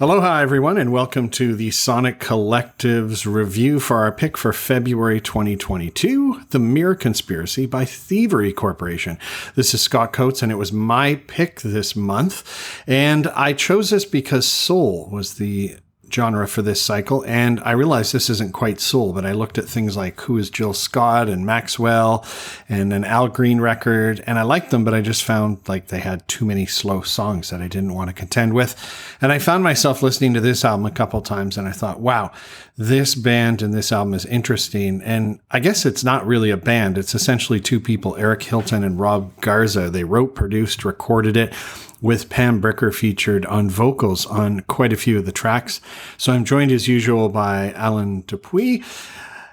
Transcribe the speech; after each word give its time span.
Aloha, 0.00 0.38
everyone, 0.38 0.78
and 0.78 0.92
welcome 0.92 1.28
to 1.30 1.56
the 1.56 1.72
Sonic 1.72 2.20
Collective's 2.20 3.26
review 3.26 3.80
for 3.80 3.96
our 3.96 4.12
pick 4.12 4.36
for 4.36 4.52
February 4.52 5.20
2022 5.20 6.42
The 6.50 6.60
Mirror 6.60 6.94
Conspiracy 6.94 7.66
by 7.66 7.84
Thievery 7.84 8.52
Corporation. 8.52 9.18
This 9.56 9.74
is 9.74 9.80
Scott 9.80 10.12
Coates, 10.12 10.40
and 10.40 10.52
it 10.52 10.54
was 10.54 10.72
my 10.72 11.16
pick 11.26 11.62
this 11.62 11.96
month. 11.96 12.80
And 12.86 13.26
I 13.34 13.54
chose 13.54 13.90
this 13.90 14.04
because 14.04 14.46
Soul 14.46 15.08
was 15.10 15.34
the 15.34 15.78
genre 16.12 16.46
for 16.48 16.62
this 16.62 16.80
cycle. 16.80 17.24
And 17.26 17.60
I 17.60 17.72
realized 17.72 18.12
this 18.12 18.30
isn't 18.30 18.52
quite 18.52 18.80
soul, 18.80 19.12
but 19.12 19.26
I 19.26 19.32
looked 19.32 19.58
at 19.58 19.66
things 19.66 19.96
like 19.96 20.20
Who 20.22 20.38
is 20.38 20.50
Jill 20.50 20.74
Scott 20.74 21.28
and 21.28 21.44
Maxwell 21.44 22.24
and 22.68 22.92
an 22.92 23.04
Al 23.04 23.28
Green 23.28 23.60
record. 23.60 24.22
And 24.26 24.38
I 24.38 24.42
liked 24.42 24.70
them, 24.70 24.84
but 24.84 24.94
I 24.94 25.00
just 25.00 25.24
found 25.24 25.68
like 25.68 25.88
they 25.88 26.00
had 26.00 26.26
too 26.28 26.44
many 26.44 26.66
slow 26.66 27.02
songs 27.02 27.50
that 27.50 27.60
I 27.60 27.68
didn't 27.68 27.94
want 27.94 28.08
to 28.10 28.14
contend 28.14 28.54
with. 28.54 28.76
And 29.20 29.32
I 29.32 29.38
found 29.38 29.64
myself 29.64 30.02
listening 30.02 30.34
to 30.34 30.40
this 30.40 30.64
album 30.64 30.86
a 30.86 30.90
couple 30.90 31.20
times 31.20 31.56
and 31.56 31.68
I 31.68 31.72
thought, 31.72 32.00
wow, 32.00 32.32
this 32.76 33.14
band 33.14 33.60
and 33.60 33.74
this 33.74 33.90
album 33.92 34.14
is 34.14 34.24
interesting. 34.26 35.02
And 35.02 35.40
I 35.50 35.60
guess 35.60 35.84
it's 35.84 36.04
not 36.04 36.26
really 36.26 36.50
a 36.50 36.56
band. 36.56 36.96
It's 36.96 37.14
essentially 37.14 37.60
two 37.60 37.80
people, 37.80 38.16
Eric 38.16 38.42
Hilton 38.42 38.84
and 38.84 39.00
Rob 39.00 39.38
Garza. 39.40 39.90
They 39.90 40.04
wrote, 40.04 40.34
produced, 40.34 40.84
recorded 40.84 41.36
it 41.36 41.52
with 42.00 42.28
Pam 42.28 42.60
Bricker 42.60 42.94
featured 42.94 43.44
on 43.46 43.70
vocals 43.70 44.26
on 44.26 44.60
quite 44.60 44.92
a 44.92 44.96
few 44.96 45.18
of 45.18 45.26
the 45.26 45.32
tracks. 45.32 45.80
So 46.16 46.32
I'm 46.32 46.44
joined 46.44 46.70
as 46.70 46.88
usual 46.88 47.28
by 47.28 47.72
Alan 47.72 48.22
Dupuis, 48.22 48.84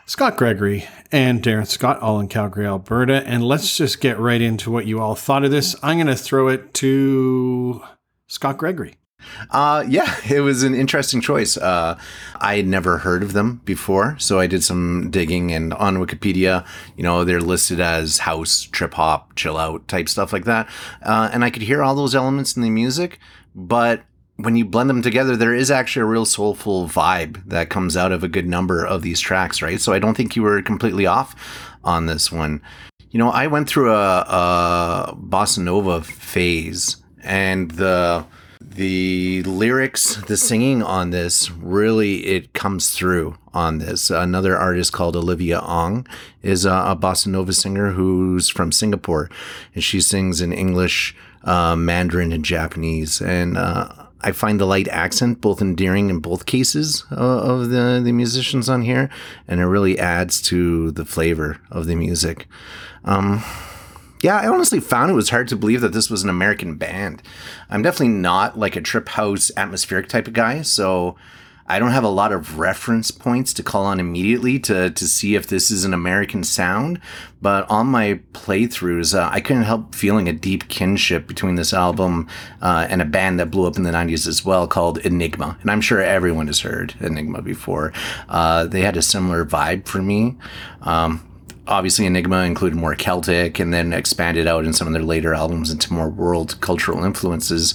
Scott 0.05 0.37
Gregory, 0.37 0.87
and 1.11 1.41
Darren 1.41 1.67
Scott, 1.67 1.99
all 1.99 2.19
in 2.19 2.27
Calgary, 2.27 2.65
Alberta. 2.65 3.23
And 3.25 3.43
let's 3.43 3.77
just 3.77 4.01
get 4.01 4.19
right 4.19 4.41
into 4.41 4.69
what 4.69 4.85
you 4.85 4.99
all 4.99 5.15
thought 5.15 5.43
of 5.43 5.51
this. 5.51 5.75
I'm 5.81 5.97
going 5.97 6.07
to 6.07 6.15
throw 6.15 6.47
it 6.49 6.73
to 6.75 7.81
Scott 8.27 8.57
Gregory. 8.57 8.95
Uh, 9.49 9.83
yeah, 9.87 10.15
it 10.29 10.41
was 10.41 10.63
an 10.63 10.75
interesting 10.75 11.21
choice. 11.21 11.57
Uh, 11.57 11.97
I 12.39 12.57
had 12.57 12.67
never 12.67 12.99
heard 12.99 13.23
of 13.23 13.33
them 13.33 13.61
before, 13.65 14.17
so 14.19 14.39
I 14.39 14.47
did 14.47 14.63
some 14.63 15.09
digging, 15.11 15.51
and 15.51 15.73
on 15.73 15.97
Wikipedia, 15.97 16.65
you 16.97 17.03
know, 17.03 17.23
they're 17.23 17.41
listed 17.41 17.79
as 17.79 18.19
house, 18.19 18.61
trip 18.61 18.93
hop, 18.93 19.35
chill 19.35 19.57
out 19.57 19.87
type 19.87 20.09
stuff 20.09 20.33
like 20.33 20.45
that. 20.45 20.69
Uh, 21.01 21.29
and 21.31 21.43
I 21.43 21.49
could 21.49 21.63
hear 21.63 21.83
all 21.83 21.95
those 21.95 22.15
elements 22.15 22.55
in 22.55 22.61
the 22.61 22.69
music, 22.69 23.19
but 23.53 24.03
when 24.37 24.55
you 24.55 24.65
blend 24.65 24.89
them 24.89 25.01
together, 25.01 25.37
there 25.37 25.53
is 25.53 25.71
actually 25.71 26.01
a 26.01 26.05
real 26.05 26.25
soulful 26.25 26.87
vibe 26.87 27.41
that 27.47 27.69
comes 27.69 27.95
out 27.95 28.11
of 28.11 28.23
a 28.23 28.27
good 28.27 28.47
number 28.47 28.85
of 28.85 29.01
these 29.01 29.19
tracks, 29.19 29.61
right? 29.61 29.79
So 29.79 29.93
I 29.93 29.99
don't 29.99 30.15
think 30.15 30.35
you 30.35 30.43
were 30.43 30.61
completely 30.61 31.05
off 31.05 31.35
on 31.83 32.05
this 32.05 32.31
one. 32.31 32.61
You 33.11 33.19
know, 33.19 33.29
I 33.29 33.47
went 33.47 33.69
through 33.69 33.93
a, 33.93 34.19
a 34.19 35.15
bossa 35.17 35.59
nova 35.59 36.01
phase, 36.01 36.97
and 37.23 37.71
the 37.71 38.25
the 38.69 39.43
lyrics, 39.43 40.15
the 40.15 40.37
singing 40.37 40.81
on 40.81 41.11
this 41.11 41.51
really 41.51 42.25
it 42.25 42.53
comes 42.53 42.91
through 42.91 43.37
on 43.53 43.77
this. 43.77 44.09
Another 44.09 44.57
artist 44.57 44.91
called 44.91 45.15
Olivia 45.15 45.59
Ong 45.59 46.07
is 46.41 46.65
a, 46.65 46.71
a 46.71 46.97
bossa 46.99 47.27
nova 47.27 47.53
singer 47.53 47.91
who's 47.91 48.49
from 48.49 48.71
Singapore, 48.71 49.29
and 49.73 49.83
she 49.83 50.01
sings 50.01 50.41
in 50.41 50.51
English, 50.51 51.15
uh, 51.43 51.75
Mandarin, 51.75 52.31
and 52.31 52.43
Japanese. 52.43 53.21
And 53.21 53.57
uh, 53.57 53.87
I 54.21 54.31
find 54.31 54.59
the 54.59 54.65
light 54.65 54.87
accent 54.87 55.41
both 55.41 55.61
endearing 55.61 56.09
in 56.09 56.19
both 56.19 56.45
cases 56.45 57.05
uh, 57.11 57.15
of 57.15 57.69
the 57.69 58.01
the 58.03 58.11
musicians 58.11 58.67
on 58.67 58.81
here, 58.81 59.09
and 59.47 59.59
it 59.59 59.67
really 59.67 59.99
adds 59.99 60.41
to 60.43 60.91
the 60.91 61.05
flavor 61.05 61.61
of 61.69 61.85
the 61.85 61.95
music. 61.95 62.47
Um, 63.03 63.43
yeah, 64.25 64.37
I 64.37 64.47
honestly 64.47 64.79
found 64.79 65.11
it 65.11 65.13
was 65.13 65.29
hard 65.29 65.47
to 65.49 65.55
believe 65.55 65.81
that 65.81 65.93
this 65.93 66.09
was 66.09 66.23
an 66.23 66.29
American 66.29 66.77
band. 66.77 67.21
I'm 67.69 67.83
definitely 67.83 68.15
not 68.15 68.57
like 68.57 68.75
a 68.75 68.81
trip 68.81 69.09
house 69.09 69.51
atmospheric 69.55 70.07
type 70.07 70.25
of 70.27 70.33
guy, 70.33 70.63
so 70.63 71.15
I 71.67 71.77
don't 71.77 71.91
have 71.91 72.03
a 72.03 72.09
lot 72.09 72.31
of 72.31 72.57
reference 72.57 73.11
points 73.11 73.53
to 73.53 73.61
call 73.61 73.85
on 73.85 73.99
immediately 73.99 74.57
to 74.61 74.89
to 74.89 75.07
see 75.07 75.35
if 75.35 75.45
this 75.45 75.69
is 75.69 75.85
an 75.85 75.93
American 75.93 76.43
sound. 76.43 76.99
But 77.39 77.69
on 77.69 77.85
my 77.85 78.19
playthroughs, 78.33 79.15
uh, 79.15 79.29
I 79.31 79.41
couldn't 79.41 79.61
help 79.61 79.93
feeling 79.93 80.27
a 80.27 80.33
deep 80.33 80.69
kinship 80.69 81.27
between 81.27 81.53
this 81.53 81.71
album 81.71 82.27
uh, 82.63 82.87
and 82.89 83.03
a 83.03 83.05
band 83.05 83.39
that 83.39 83.51
blew 83.51 83.67
up 83.67 83.77
in 83.77 83.83
the 83.83 83.91
'90s 83.91 84.25
as 84.25 84.43
well, 84.43 84.67
called 84.67 84.97
Enigma. 85.05 85.55
And 85.61 85.69
I'm 85.69 85.81
sure 85.81 86.01
everyone 86.01 86.47
has 86.47 86.61
heard 86.61 86.95
Enigma 86.99 87.43
before. 87.43 87.93
Uh, 88.27 88.65
they 88.65 88.81
had 88.81 88.97
a 88.97 89.03
similar 89.03 89.45
vibe 89.45 89.87
for 89.87 90.01
me. 90.01 90.35
Um, 90.81 91.21
obviously 91.67 92.05
Enigma 92.05 92.41
included 92.41 92.77
more 92.77 92.95
Celtic 92.95 93.59
and 93.59 93.73
then 93.73 93.93
expanded 93.93 94.47
out 94.47 94.65
in 94.65 94.73
some 94.73 94.87
of 94.87 94.93
their 94.93 95.03
later 95.03 95.33
albums 95.33 95.71
into 95.71 95.93
more 95.93 96.09
world 96.09 96.59
cultural 96.61 97.03
influences. 97.03 97.73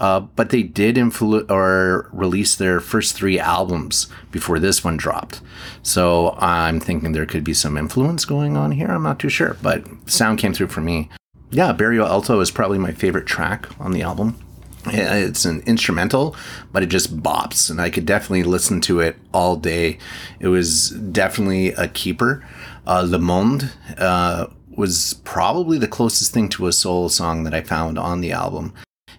Uh, 0.00 0.20
but 0.20 0.50
they 0.50 0.62
did 0.62 0.94
influ- 0.94 1.50
or 1.50 2.08
release 2.12 2.54
their 2.54 2.78
first 2.78 3.16
three 3.16 3.38
albums 3.38 4.06
before 4.30 4.60
this 4.60 4.84
one 4.84 4.96
dropped. 4.96 5.40
So 5.82 6.36
I'm 6.38 6.78
thinking 6.78 7.12
there 7.12 7.26
could 7.26 7.42
be 7.42 7.54
some 7.54 7.76
influence 7.76 8.24
going 8.24 8.56
on 8.56 8.70
here. 8.72 8.88
I'm 8.88 9.02
not 9.02 9.18
too 9.18 9.28
sure, 9.28 9.56
but 9.60 9.84
sound 10.06 10.38
came 10.38 10.54
through 10.54 10.68
for 10.68 10.80
me. 10.80 11.10
Yeah, 11.50 11.72
Barrio 11.72 12.06
Alto 12.06 12.38
is 12.40 12.50
probably 12.50 12.78
my 12.78 12.92
favorite 12.92 13.26
track 13.26 13.68
on 13.80 13.92
the 13.92 14.02
album. 14.02 14.38
It's 14.86 15.44
an 15.44 15.62
instrumental, 15.66 16.36
but 16.72 16.82
it 16.82 16.86
just 16.86 17.20
bops, 17.20 17.68
and 17.68 17.80
I 17.80 17.90
could 17.90 18.06
definitely 18.06 18.44
listen 18.44 18.80
to 18.82 19.00
it 19.00 19.16
all 19.34 19.56
day. 19.56 19.98
It 20.40 20.48
was 20.48 20.90
definitely 20.90 21.72
a 21.72 21.88
keeper. 21.88 22.44
Uh, 22.88 23.06
Le 23.06 23.18
Monde 23.18 23.70
uh, 23.98 24.46
was 24.70 25.20
probably 25.22 25.76
the 25.76 25.86
closest 25.86 26.32
thing 26.32 26.48
to 26.48 26.66
a 26.66 26.72
soul 26.72 27.10
song 27.10 27.44
that 27.44 27.52
I 27.52 27.60
found 27.60 27.98
on 27.98 28.22
the 28.22 28.32
album. 28.32 28.72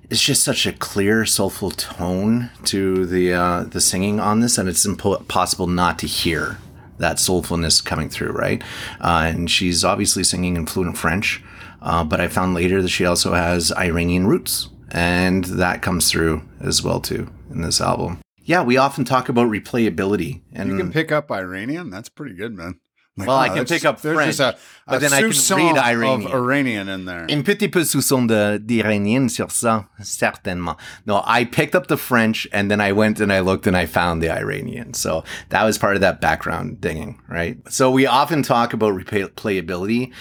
It's 0.09 0.23
just 0.23 0.41
such 0.43 0.65
a 0.65 0.73
clear, 0.73 1.23
soulful 1.23 1.69
tone 1.69 2.49
to 2.65 3.05
the 3.05 3.31
uh, 3.33 3.63
the 3.65 3.79
singing 3.79 4.19
on 4.19 4.39
this, 4.39 4.57
and 4.57 4.67
it's 4.67 4.85
impossible 4.85 5.67
not 5.67 5.99
to 5.99 6.07
hear 6.07 6.57
that 6.97 7.17
soulfulness 7.17 7.85
coming 7.85 8.09
through, 8.09 8.31
right? 8.31 8.63
Uh, 8.99 9.29
and 9.31 9.51
she's 9.51 9.85
obviously 9.85 10.23
singing 10.23 10.55
in 10.55 10.65
fluent 10.65 10.97
French, 10.97 11.43
uh, 11.83 12.03
but 12.03 12.19
I 12.19 12.27
found 12.27 12.55
later 12.55 12.81
that 12.81 12.89
she 12.89 13.05
also 13.05 13.33
has 13.33 13.71
Iranian 13.73 14.25
roots, 14.25 14.69
and 14.89 15.45
that 15.45 15.83
comes 15.83 16.09
through 16.09 16.41
as 16.59 16.81
well 16.81 16.99
too 16.99 17.31
in 17.51 17.61
this 17.61 17.79
album. 17.79 18.19
Yeah, 18.41 18.63
we 18.63 18.77
often 18.77 19.05
talk 19.05 19.29
about 19.29 19.51
replayability, 19.51 20.41
and 20.53 20.71
you 20.71 20.77
can 20.77 20.91
pick 20.91 21.11
up 21.11 21.31
Iranian. 21.31 21.91
That's 21.91 22.09
pretty 22.09 22.33
good, 22.33 22.57
man. 22.57 22.79
Like, 23.19 23.27
well, 23.27 23.37
I 23.37 23.49
can 23.49 23.65
pick 23.65 23.85
up 23.85 23.99
French, 23.99 24.39
a, 24.39 24.49
a 24.49 24.57
but 24.87 25.01
then 25.01 25.13
I 25.13 25.21
can 25.21 25.29
read 25.29 25.77
Iranian. 25.77 26.25
Of 26.27 26.33
Iranian 26.33 26.89
in 26.89 27.05
there. 27.05 27.27
Un 27.29 27.43
petit 27.43 27.67
peu 27.67 27.81
soupçon 27.81 28.27
d'Iranien 28.65 29.29
sur 29.29 29.47
ça, 29.47 29.87
certainement. 30.01 30.77
No, 31.05 31.21
I 31.25 31.45
picked 31.45 31.75
up 31.75 31.87
the 31.87 31.97
French 31.97 32.47
and 32.51 32.71
then 32.71 32.81
I 32.81 32.91
went 32.91 33.19
and 33.19 33.31
I 33.31 33.41
looked 33.41 33.67
and 33.67 33.77
I 33.77 33.85
found 33.85 34.23
the 34.23 34.31
Iranian. 34.31 34.93
So 34.93 35.23
that 35.49 35.63
was 35.63 35.77
part 35.77 35.95
of 35.95 36.01
that 36.01 36.21
background 36.21 36.81
dinging, 36.81 37.19
right? 37.27 37.57
So 37.69 37.91
we 37.91 38.05
often 38.05 38.41
talk 38.41 38.73
about 38.73 38.93
replayability. 38.93 40.11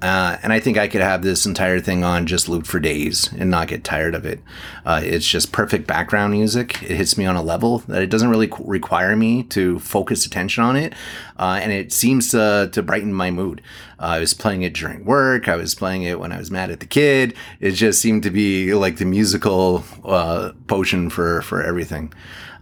Uh, 0.00 0.36
and 0.44 0.52
I 0.52 0.60
think 0.60 0.78
I 0.78 0.86
could 0.86 1.00
have 1.00 1.22
this 1.22 1.44
entire 1.44 1.80
thing 1.80 2.04
on 2.04 2.26
just 2.26 2.48
loop 2.48 2.68
for 2.68 2.78
days 2.78 3.32
and 3.36 3.50
not 3.50 3.66
get 3.66 3.82
tired 3.82 4.14
of 4.14 4.24
it. 4.24 4.40
Uh, 4.84 5.00
it's 5.02 5.26
just 5.26 5.50
perfect 5.50 5.88
background 5.88 6.32
music. 6.32 6.80
It 6.84 6.96
hits 6.96 7.18
me 7.18 7.26
on 7.26 7.34
a 7.34 7.42
level 7.42 7.78
that 7.88 8.00
it 8.00 8.08
doesn't 8.08 8.30
really 8.30 8.48
require 8.60 9.16
me 9.16 9.42
to 9.44 9.80
focus 9.80 10.24
attention 10.24 10.62
on 10.62 10.76
it. 10.76 10.94
Uh, 11.38 11.60
and 11.62 11.72
it 11.72 11.92
seems 11.92 12.30
to, 12.30 12.68
to 12.72 12.82
brighten 12.82 13.12
my 13.12 13.30
mood. 13.30 13.62
Uh, 13.98 14.06
I 14.06 14.18
was 14.18 14.34
playing 14.34 14.62
it 14.62 14.74
during 14.74 15.04
work. 15.04 15.48
I 15.48 15.56
was 15.56 15.74
playing 15.74 16.02
it 16.02 16.18
when 16.18 16.32
I 16.32 16.38
was 16.38 16.50
mad 16.50 16.70
at 16.70 16.80
the 16.80 16.86
kid. 16.86 17.34
It 17.60 17.72
just 17.72 18.00
seemed 18.00 18.22
to 18.24 18.30
be 18.30 18.74
like 18.74 18.96
the 18.96 19.04
musical 19.04 19.84
uh, 20.04 20.52
potion 20.66 21.10
for, 21.10 21.42
for 21.42 21.62
everything. 21.62 22.12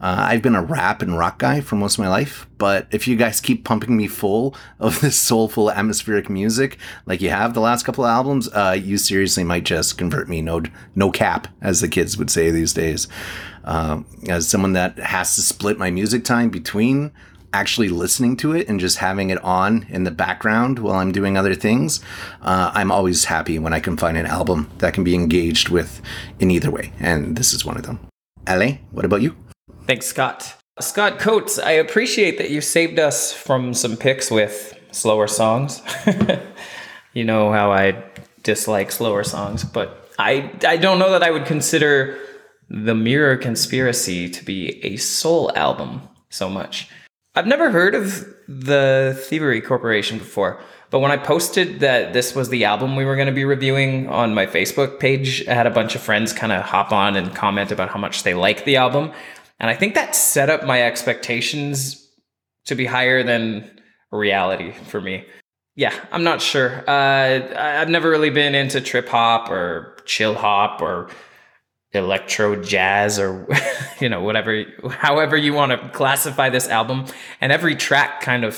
Uh, 0.01 0.27
I've 0.29 0.43
been 0.43 0.55
a 0.55 0.63
rap 0.63 1.01
and 1.01 1.17
rock 1.17 1.39
guy 1.39 1.61
for 1.63 1.77
most 1.77 1.95
of 1.95 2.01
my 2.01 2.09
life, 2.09 2.47
but 2.59 2.87
if 2.91 3.09
you 3.09 3.17
guys 3.17 3.41
keep 3.41 3.65
pumping 3.65 3.97
me 3.97 4.07
full 4.07 4.55
of 4.79 5.01
this 5.01 5.19
soulful 5.19 5.71
atmospheric 5.71 6.29
music 6.29 6.79
like 7.07 7.21
you 7.23 7.31
have 7.31 7.55
the 7.55 7.61
last 7.61 7.85
couple 7.85 8.05
of 8.05 8.11
albums, 8.11 8.49
uh, 8.53 8.77
you 8.79 8.99
seriously 8.99 9.43
might 9.43 9.65
just 9.65 9.97
convert 9.97 10.29
me 10.29 10.43
no 10.43 10.63
no 10.95 11.11
cap, 11.11 11.49
as 11.63 11.81
the 11.81 11.89
kids 11.89 12.19
would 12.19 12.31
say 12.31 12.51
these 12.51 12.73
days. 12.73 13.09
Uh, 13.65 14.03
as 14.29 14.47
someone 14.49 14.75
that 14.75 14.99
has 14.99 15.35
to 15.35 15.43
split 15.43 15.79
my 15.79 15.91
music 15.91 16.25
time 16.25 16.51
between 16.51 17.11
actually 17.53 17.89
listening 17.89 18.37
to 18.39 18.53
it 18.53 18.69
and 18.69 18.81
just 18.81 18.99
having 18.99 19.31
it 19.31 19.43
on 19.43 19.87
in 19.89 20.05
the 20.05 20.11
background 20.11 20.79
while 20.79 20.97
I'm 20.97 21.13
doing 21.13 21.37
other 21.37 21.55
things, 21.55 22.01
uh, 22.43 22.71
I'm 22.75 22.91
always 22.91 23.25
happy 23.25 23.59
when 23.59 23.73
I 23.73 23.81
can 23.81 23.97
find 23.97 24.17
an 24.17 24.27
album 24.27 24.71
that 24.79 24.95
can 24.95 25.05
be 25.05 25.15
engaged 25.15 25.69
with 25.69 26.01
in 26.39 26.51
either 26.51 26.71
way, 26.71 26.93
and 27.01 27.37
this 27.37 27.53
is 27.53 27.65
one 27.65 27.77
of 27.77 27.85
them. 27.85 28.01
Ale, 28.49 28.79
what 28.91 29.05
about 29.05 29.23
you? 29.23 29.37
Thanks, 29.87 30.07
Scott. 30.07 30.57
Scott 30.81 31.19
Coates, 31.19 31.59
I 31.59 31.73
appreciate 31.73 32.39
that 32.39 32.51
you 32.51 32.61
saved 32.61 32.99
us 32.99 33.33
from 33.33 33.73
some 33.73 33.97
picks 33.97 34.31
with 34.31 34.79
slower 34.91 35.27
songs. 35.27 35.81
you 37.15 37.25
know 37.25 37.51
how 37.51 37.73
I 37.73 38.05
dislike 38.43 38.93
slower 38.93 39.25
songs, 39.25 39.65
but 39.65 40.11
I 40.19 40.51
I 40.67 40.77
don't 40.77 40.99
know 40.99 41.11
that 41.13 41.23
I 41.23 41.31
would 41.31 41.47
consider 41.47 42.19
The 42.69 42.95
Mirror 42.95 43.39
Conspiracy 43.39 44.29
to 44.29 44.45
be 44.45 44.85
a 44.85 44.97
soul 44.97 45.51
album 45.57 46.03
so 46.29 46.49
much. 46.51 46.89
I've 47.37 47.47
never 47.47 47.71
heard 47.71 47.95
of 47.95 48.27
the 48.49 49.15
Thievery 49.29 49.61
Corporation 49.61 50.17
before, 50.19 50.59
but 50.89 51.01
when 51.01 51.11
I 51.11 51.19
posted 51.19 51.81
that 51.81 52.15
this 52.15 52.35
was 52.35 52.49
the 52.49 52.65
album 52.65 52.97
we 52.97 53.05
were 53.05 53.15
going 53.15 53.27
to 53.27 53.33
be 53.33 53.45
reviewing 53.45 54.09
on 54.09 54.35
my 54.35 54.47
Facebook 54.47 54.99
page, 54.99 55.47
I 55.47 55.53
had 55.53 55.67
a 55.67 55.71
bunch 55.71 55.95
of 55.95 56.01
friends 56.01 56.33
kind 56.33 56.51
of 56.51 56.63
hop 56.63 56.93
on 56.93 57.15
and 57.15 57.35
comment 57.35 57.71
about 57.71 57.91
how 57.91 57.99
much 57.99 58.23
they 58.23 58.33
like 58.33 58.65
the 58.65 58.77
album. 58.77 59.13
And 59.61 59.69
I 59.69 59.75
think 59.75 59.95
that 59.95 60.17
set 60.17 60.49
up 60.49 60.65
my 60.65 60.83
expectations 60.83 62.09
to 62.65 62.75
be 62.75 62.87
higher 62.87 63.23
than 63.23 63.71
reality 64.11 64.73
for 64.73 65.03
me. 65.03 65.27
Yeah, 65.75 65.93
I'm 66.11 66.25
not 66.25 66.41
sure. 66.41 66.85
Uh, 66.89 67.55
I've 67.55 67.91
never 67.91 68.09
really 68.09 68.31
been 68.31 68.55
into 68.55 68.81
trip 68.81 69.09
hop 69.09 69.51
or 69.51 69.99
chill 70.07 70.35
hop 70.35 70.81
or 70.81 71.11
electro 71.97 72.63
jazz 72.63 73.19
or 73.19 73.47
you 74.01 74.09
know 74.09 74.23
whatever 74.23 74.65
however 74.91 75.37
you 75.37 75.53
want 75.53 75.73
to 75.73 75.89
classify 75.91 76.49
this 76.49 76.69
album. 76.69 77.07
And 77.41 77.53
every 77.53 77.75
track 77.75 78.21
kind 78.21 78.45
of 78.45 78.55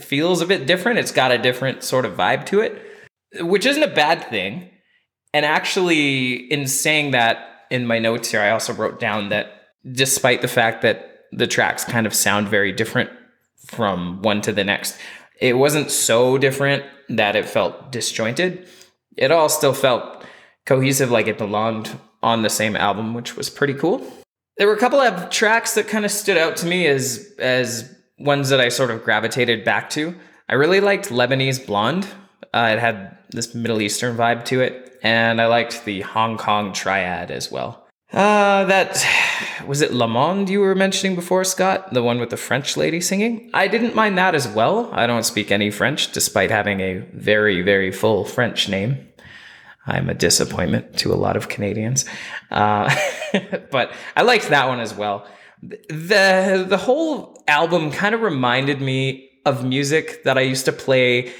feels 0.00 0.40
a 0.40 0.46
bit 0.46 0.66
different. 0.66 0.98
It's 0.98 1.12
got 1.12 1.32
a 1.32 1.38
different 1.38 1.82
sort 1.82 2.04
of 2.04 2.16
vibe 2.16 2.46
to 2.46 2.60
it 2.60 2.82
which 3.40 3.66
isn't 3.66 3.82
a 3.82 3.88
bad 3.88 4.28
thing. 4.28 4.70
And 5.32 5.46
actually 5.46 6.34
in 6.34 6.66
saying 6.66 7.12
that 7.12 7.48
in 7.70 7.86
my 7.86 7.98
notes 7.98 8.30
here 8.30 8.42
i 8.42 8.50
also 8.50 8.74
wrote 8.74 9.00
down 9.00 9.30
that 9.30 9.46
despite 9.90 10.42
the 10.42 10.48
fact 10.48 10.82
that 10.82 11.20
the 11.32 11.46
tracks 11.46 11.84
kind 11.84 12.06
of 12.06 12.12
sound 12.12 12.46
very 12.48 12.70
different 12.70 13.08
from 13.64 14.20
one 14.20 14.42
to 14.42 14.52
the 14.52 14.62
next 14.62 14.98
it 15.40 15.54
wasn't 15.54 15.90
so 15.90 16.36
different 16.36 16.84
that 17.08 17.34
it 17.34 17.46
felt 17.46 17.90
disjointed. 17.90 18.68
It 19.16 19.32
all 19.32 19.48
still 19.48 19.72
felt 19.72 20.24
cohesive 20.66 21.10
like 21.10 21.26
it 21.26 21.36
belonged 21.36 21.98
on 22.22 22.42
the 22.42 22.50
same 22.50 22.76
album, 22.76 23.14
which 23.14 23.36
was 23.36 23.50
pretty 23.50 23.74
cool. 23.74 24.06
There 24.58 24.66
were 24.66 24.74
a 24.74 24.78
couple 24.78 25.00
of 25.00 25.30
tracks 25.30 25.74
that 25.74 25.88
kind 25.88 26.04
of 26.04 26.10
stood 26.10 26.36
out 26.36 26.56
to 26.58 26.66
me 26.66 26.86
as 26.86 27.32
as 27.38 27.94
ones 28.18 28.50
that 28.50 28.60
I 28.60 28.68
sort 28.68 28.90
of 28.90 29.02
gravitated 29.02 29.64
back 29.64 29.90
to. 29.90 30.14
I 30.48 30.54
really 30.54 30.80
liked 30.80 31.08
Lebanese 31.08 31.66
Blonde. 31.66 32.06
Uh, 32.54 32.70
it 32.74 32.78
had 32.78 33.16
this 33.30 33.54
Middle 33.54 33.80
Eastern 33.80 34.16
vibe 34.16 34.44
to 34.46 34.60
it, 34.60 34.98
and 35.02 35.40
I 35.40 35.46
liked 35.46 35.84
the 35.84 36.02
Hong 36.02 36.36
Kong 36.36 36.72
Triad 36.72 37.30
as 37.30 37.50
well. 37.50 37.82
Uh, 38.12 38.64
that 38.66 39.04
was 39.66 39.80
it. 39.80 39.92
Le 39.92 40.06
Monde 40.06 40.50
you 40.50 40.60
were 40.60 40.74
mentioning 40.74 41.16
before, 41.16 41.44
Scott, 41.44 41.92
the 41.94 42.02
one 42.02 42.20
with 42.20 42.30
the 42.30 42.36
French 42.36 42.76
lady 42.76 43.00
singing. 43.00 43.50
I 43.54 43.68
didn't 43.68 43.94
mind 43.94 44.18
that 44.18 44.34
as 44.34 44.46
well. 44.46 44.90
I 44.92 45.06
don't 45.06 45.24
speak 45.24 45.50
any 45.50 45.70
French, 45.70 46.12
despite 46.12 46.50
having 46.50 46.80
a 46.80 46.98
very 47.14 47.62
very 47.62 47.90
full 47.90 48.24
French 48.24 48.68
name. 48.68 49.08
I'm 49.86 50.08
a 50.08 50.14
disappointment 50.14 50.98
to 50.98 51.12
a 51.12 51.16
lot 51.16 51.36
of 51.36 51.48
Canadians. 51.48 52.04
Uh, 52.50 52.94
but 53.70 53.92
I 54.16 54.22
liked 54.22 54.48
that 54.50 54.68
one 54.68 54.80
as 54.80 54.94
well. 54.94 55.26
The 55.62 56.64
the 56.68 56.76
whole 56.76 57.42
album 57.46 57.90
kind 57.90 58.14
of 58.14 58.22
reminded 58.22 58.80
me 58.80 59.30
of 59.44 59.64
music 59.64 60.24
that 60.24 60.38
I 60.38 60.42
used 60.42 60.64
to 60.64 60.72
play 60.72 61.32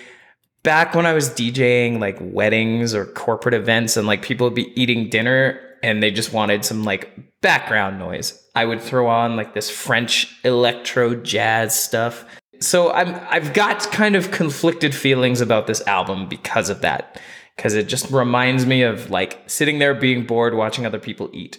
back 0.63 0.95
when 0.95 1.07
I 1.07 1.13
was 1.13 1.31
DJing 1.31 1.99
like 1.99 2.19
weddings 2.21 2.95
or 2.95 3.07
corporate 3.07 3.55
events 3.55 3.97
and 3.97 4.07
like 4.07 4.23
people 4.23 4.47
would 4.47 4.55
be 4.55 4.73
eating 4.81 5.09
dinner 5.09 5.61
and 5.83 6.03
they 6.03 6.11
just 6.11 6.33
wanted 6.33 6.65
some 6.65 6.85
like 6.85 7.41
background 7.41 7.99
noise. 7.99 8.41
I 8.55 8.65
would 8.65 8.81
throw 8.81 9.09
on 9.09 9.37
like 9.37 9.55
this 9.55 9.71
French 9.71 10.37
electro 10.45 11.15
jazz 11.17 11.79
stuff. 11.79 12.25
So 12.61 12.93
I'm 12.93 13.15
I've 13.29 13.53
got 13.55 13.91
kind 13.91 14.15
of 14.15 14.31
conflicted 14.31 14.95
feelings 14.95 15.41
about 15.41 15.67
this 15.67 15.85
album 15.87 16.29
because 16.29 16.69
of 16.69 16.81
that 16.83 17.21
because 17.57 17.75
it 17.75 17.89
just 17.89 18.11
reminds 18.11 18.67
me 18.67 18.83
of 18.83 19.11
like 19.11 19.43
sitting 19.47 19.79
there 19.79 19.95
being 19.95 20.27
bored 20.27 20.55
watching 20.55 20.87
other 20.87 20.99
people 20.99 21.31
eat. 21.33 21.59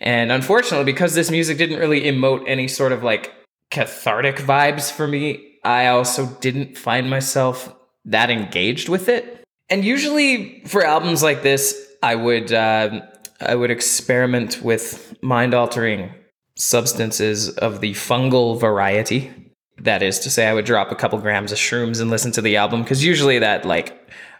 And 0.00 0.32
unfortunately, 0.32 0.84
because 0.84 1.14
this 1.14 1.30
music 1.30 1.58
didn't 1.58 1.78
really 1.78 2.02
emote 2.02 2.44
any 2.46 2.68
sort 2.68 2.92
of 2.92 3.02
like 3.02 3.32
cathartic 3.70 4.36
vibes 4.36 4.90
for 4.90 5.06
me, 5.06 5.58
I 5.64 5.86
also 5.88 6.26
didn't 6.40 6.76
find 6.76 7.08
myself 7.08 7.74
that 8.04 8.30
engaged 8.30 8.88
with 8.88 9.08
it. 9.08 9.44
And 9.70 9.84
usually 9.84 10.62
for 10.66 10.84
albums 10.84 11.22
like 11.22 11.42
this, 11.42 11.88
I 12.02 12.16
would 12.16 12.52
uh, 12.52 13.00
I 13.40 13.54
would 13.54 13.70
experiment 13.70 14.60
with 14.62 15.16
mind 15.22 15.54
altering 15.54 16.12
substances 16.56 17.50
of 17.50 17.80
the 17.80 17.92
fungal 17.92 18.60
variety. 18.60 19.32
That 19.78 20.02
is 20.02 20.18
to 20.20 20.30
say, 20.30 20.46
I 20.46 20.52
would 20.52 20.64
drop 20.64 20.92
a 20.92 20.94
couple 20.94 21.18
grams 21.18 21.50
of 21.50 21.58
shrooms 21.58 22.00
and 22.00 22.10
listen 22.10 22.32
to 22.32 22.42
the 22.42 22.56
album 22.56 22.82
because 22.82 23.04
usually 23.04 23.38
that 23.38 23.64
like 23.64 23.98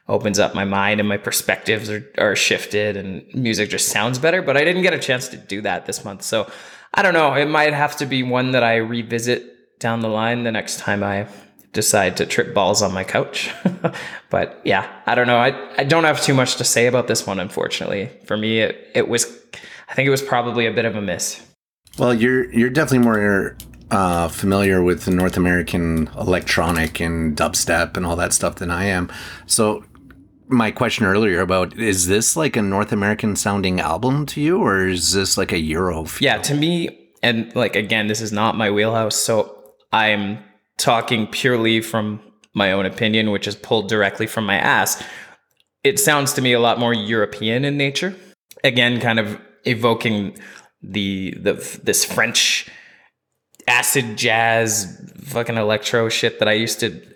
opens 0.08 0.38
up 0.38 0.54
my 0.54 0.64
mind 0.64 1.00
and 1.00 1.08
my 1.08 1.16
perspectives 1.16 1.88
are, 1.88 2.04
are 2.18 2.36
shifted 2.36 2.96
and 2.96 3.24
music 3.34 3.70
just 3.70 3.88
sounds 3.88 4.18
better. 4.18 4.42
But 4.42 4.56
I 4.56 4.64
didn't 4.64 4.82
get 4.82 4.94
a 4.94 4.98
chance 4.98 5.28
to 5.28 5.36
do 5.36 5.60
that 5.62 5.86
this 5.86 6.04
month. 6.04 6.22
So 6.22 6.50
I 6.94 7.02
don't 7.02 7.14
know. 7.14 7.34
It 7.34 7.46
might 7.46 7.72
have 7.72 7.96
to 7.96 8.06
be 8.06 8.22
one 8.22 8.52
that 8.52 8.62
I 8.62 8.76
revisit 8.76 9.78
down 9.78 10.00
the 10.00 10.08
line 10.08 10.44
the 10.44 10.52
next 10.52 10.78
time 10.78 11.02
I 11.02 11.26
decide 11.72 12.16
to 12.18 12.26
trip 12.26 12.54
balls 12.54 12.82
on 12.82 12.92
my 12.92 13.04
couch. 13.04 13.50
but 14.30 14.60
yeah, 14.64 14.90
I 15.06 15.14
don't 15.14 15.26
know. 15.26 15.38
I, 15.38 15.80
I 15.80 15.84
don't 15.84 16.04
have 16.04 16.20
too 16.20 16.34
much 16.34 16.56
to 16.56 16.64
say 16.64 16.86
about 16.86 17.06
this 17.06 17.26
one, 17.26 17.40
unfortunately. 17.40 18.10
For 18.26 18.36
me, 18.36 18.60
it, 18.60 18.90
it 18.94 19.08
was, 19.08 19.24
I 19.88 19.94
think 19.94 20.06
it 20.06 20.10
was 20.10 20.22
probably 20.22 20.66
a 20.66 20.72
bit 20.72 20.84
of 20.84 20.96
a 20.96 21.00
miss. 21.00 21.40
Well, 21.98 22.14
you're 22.14 22.50
you're 22.52 22.70
definitely 22.70 23.04
more 23.04 23.56
uh, 23.90 24.28
familiar 24.28 24.82
with 24.82 25.04
the 25.04 25.10
North 25.10 25.36
American 25.36 26.08
electronic 26.18 27.00
and 27.00 27.36
dubstep 27.36 27.98
and 27.98 28.06
all 28.06 28.16
that 28.16 28.32
stuff 28.32 28.54
than 28.54 28.70
I 28.70 28.84
am. 28.84 29.12
So 29.46 29.84
my 30.52 30.70
question 30.70 31.06
earlier 31.06 31.40
about 31.40 31.76
is 31.78 32.06
this 32.06 32.36
like 32.36 32.56
a 32.56 32.62
North 32.62 32.92
American 32.92 33.36
sounding 33.36 33.80
album 33.80 34.26
to 34.26 34.40
you, 34.40 34.58
or 34.58 34.86
is 34.86 35.12
this 35.12 35.36
like 35.36 35.52
a 35.52 35.58
Euro? 35.58 36.04
Feel? 36.04 36.24
Yeah, 36.24 36.38
to 36.38 36.54
me, 36.54 37.10
and 37.22 37.54
like 37.56 37.76
again, 37.76 38.06
this 38.06 38.20
is 38.20 38.32
not 38.32 38.56
my 38.56 38.70
wheelhouse, 38.70 39.16
so 39.16 39.58
I'm 39.92 40.38
talking 40.78 41.26
purely 41.26 41.80
from 41.80 42.20
my 42.54 42.72
own 42.72 42.86
opinion, 42.86 43.30
which 43.30 43.46
is 43.46 43.56
pulled 43.56 43.88
directly 43.88 44.26
from 44.26 44.44
my 44.44 44.56
ass. 44.56 45.02
It 45.84 45.98
sounds 45.98 46.32
to 46.34 46.42
me 46.42 46.52
a 46.52 46.60
lot 46.60 46.78
more 46.78 46.94
European 46.94 47.64
in 47.64 47.76
nature. 47.76 48.14
Again, 48.62 49.00
kind 49.00 49.18
of 49.18 49.40
evoking 49.64 50.36
the 50.82 51.34
the 51.40 51.80
this 51.82 52.04
French 52.04 52.68
acid 53.66 54.16
jazz 54.16 55.00
fucking 55.24 55.56
electro 55.56 56.08
shit 56.08 56.38
that 56.40 56.48
I 56.48 56.52
used 56.52 56.80
to 56.80 57.11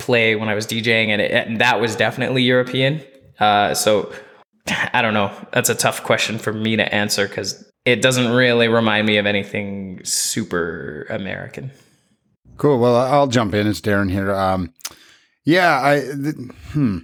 play 0.00 0.34
when 0.34 0.48
I 0.48 0.54
was 0.54 0.66
DJing, 0.66 1.08
and, 1.08 1.20
it, 1.20 1.30
and 1.30 1.60
that 1.60 1.80
was 1.80 1.94
definitely 1.94 2.42
European. 2.42 3.00
Uh, 3.38 3.74
so 3.74 4.12
I 4.92 5.02
don't 5.02 5.14
know. 5.14 5.32
That's 5.52 5.68
a 5.68 5.74
tough 5.74 6.02
question 6.02 6.38
for 6.38 6.52
me 6.52 6.76
to 6.76 6.94
answer 6.94 7.28
because 7.28 7.64
it 7.84 8.02
doesn't 8.02 8.32
really 8.32 8.68
remind 8.68 9.06
me 9.06 9.16
of 9.16 9.26
anything 9.26 10.00
super 10.04 11.06
American. 11.10 11.70
Cool. 12.56 12.78
Well, 12.78 12.96
I'll 12.96 13.26
jump 13.26 13.54
in. 13.54 13.66
It's 13.66 13.80
Darren 13.80 14.10
here. 14.10 14.34
Um, 14.34 14.74
yeah, 15.44 15.80
I 15.82 16.00
th- 16.00 16.50
hmm. 16.72 16.98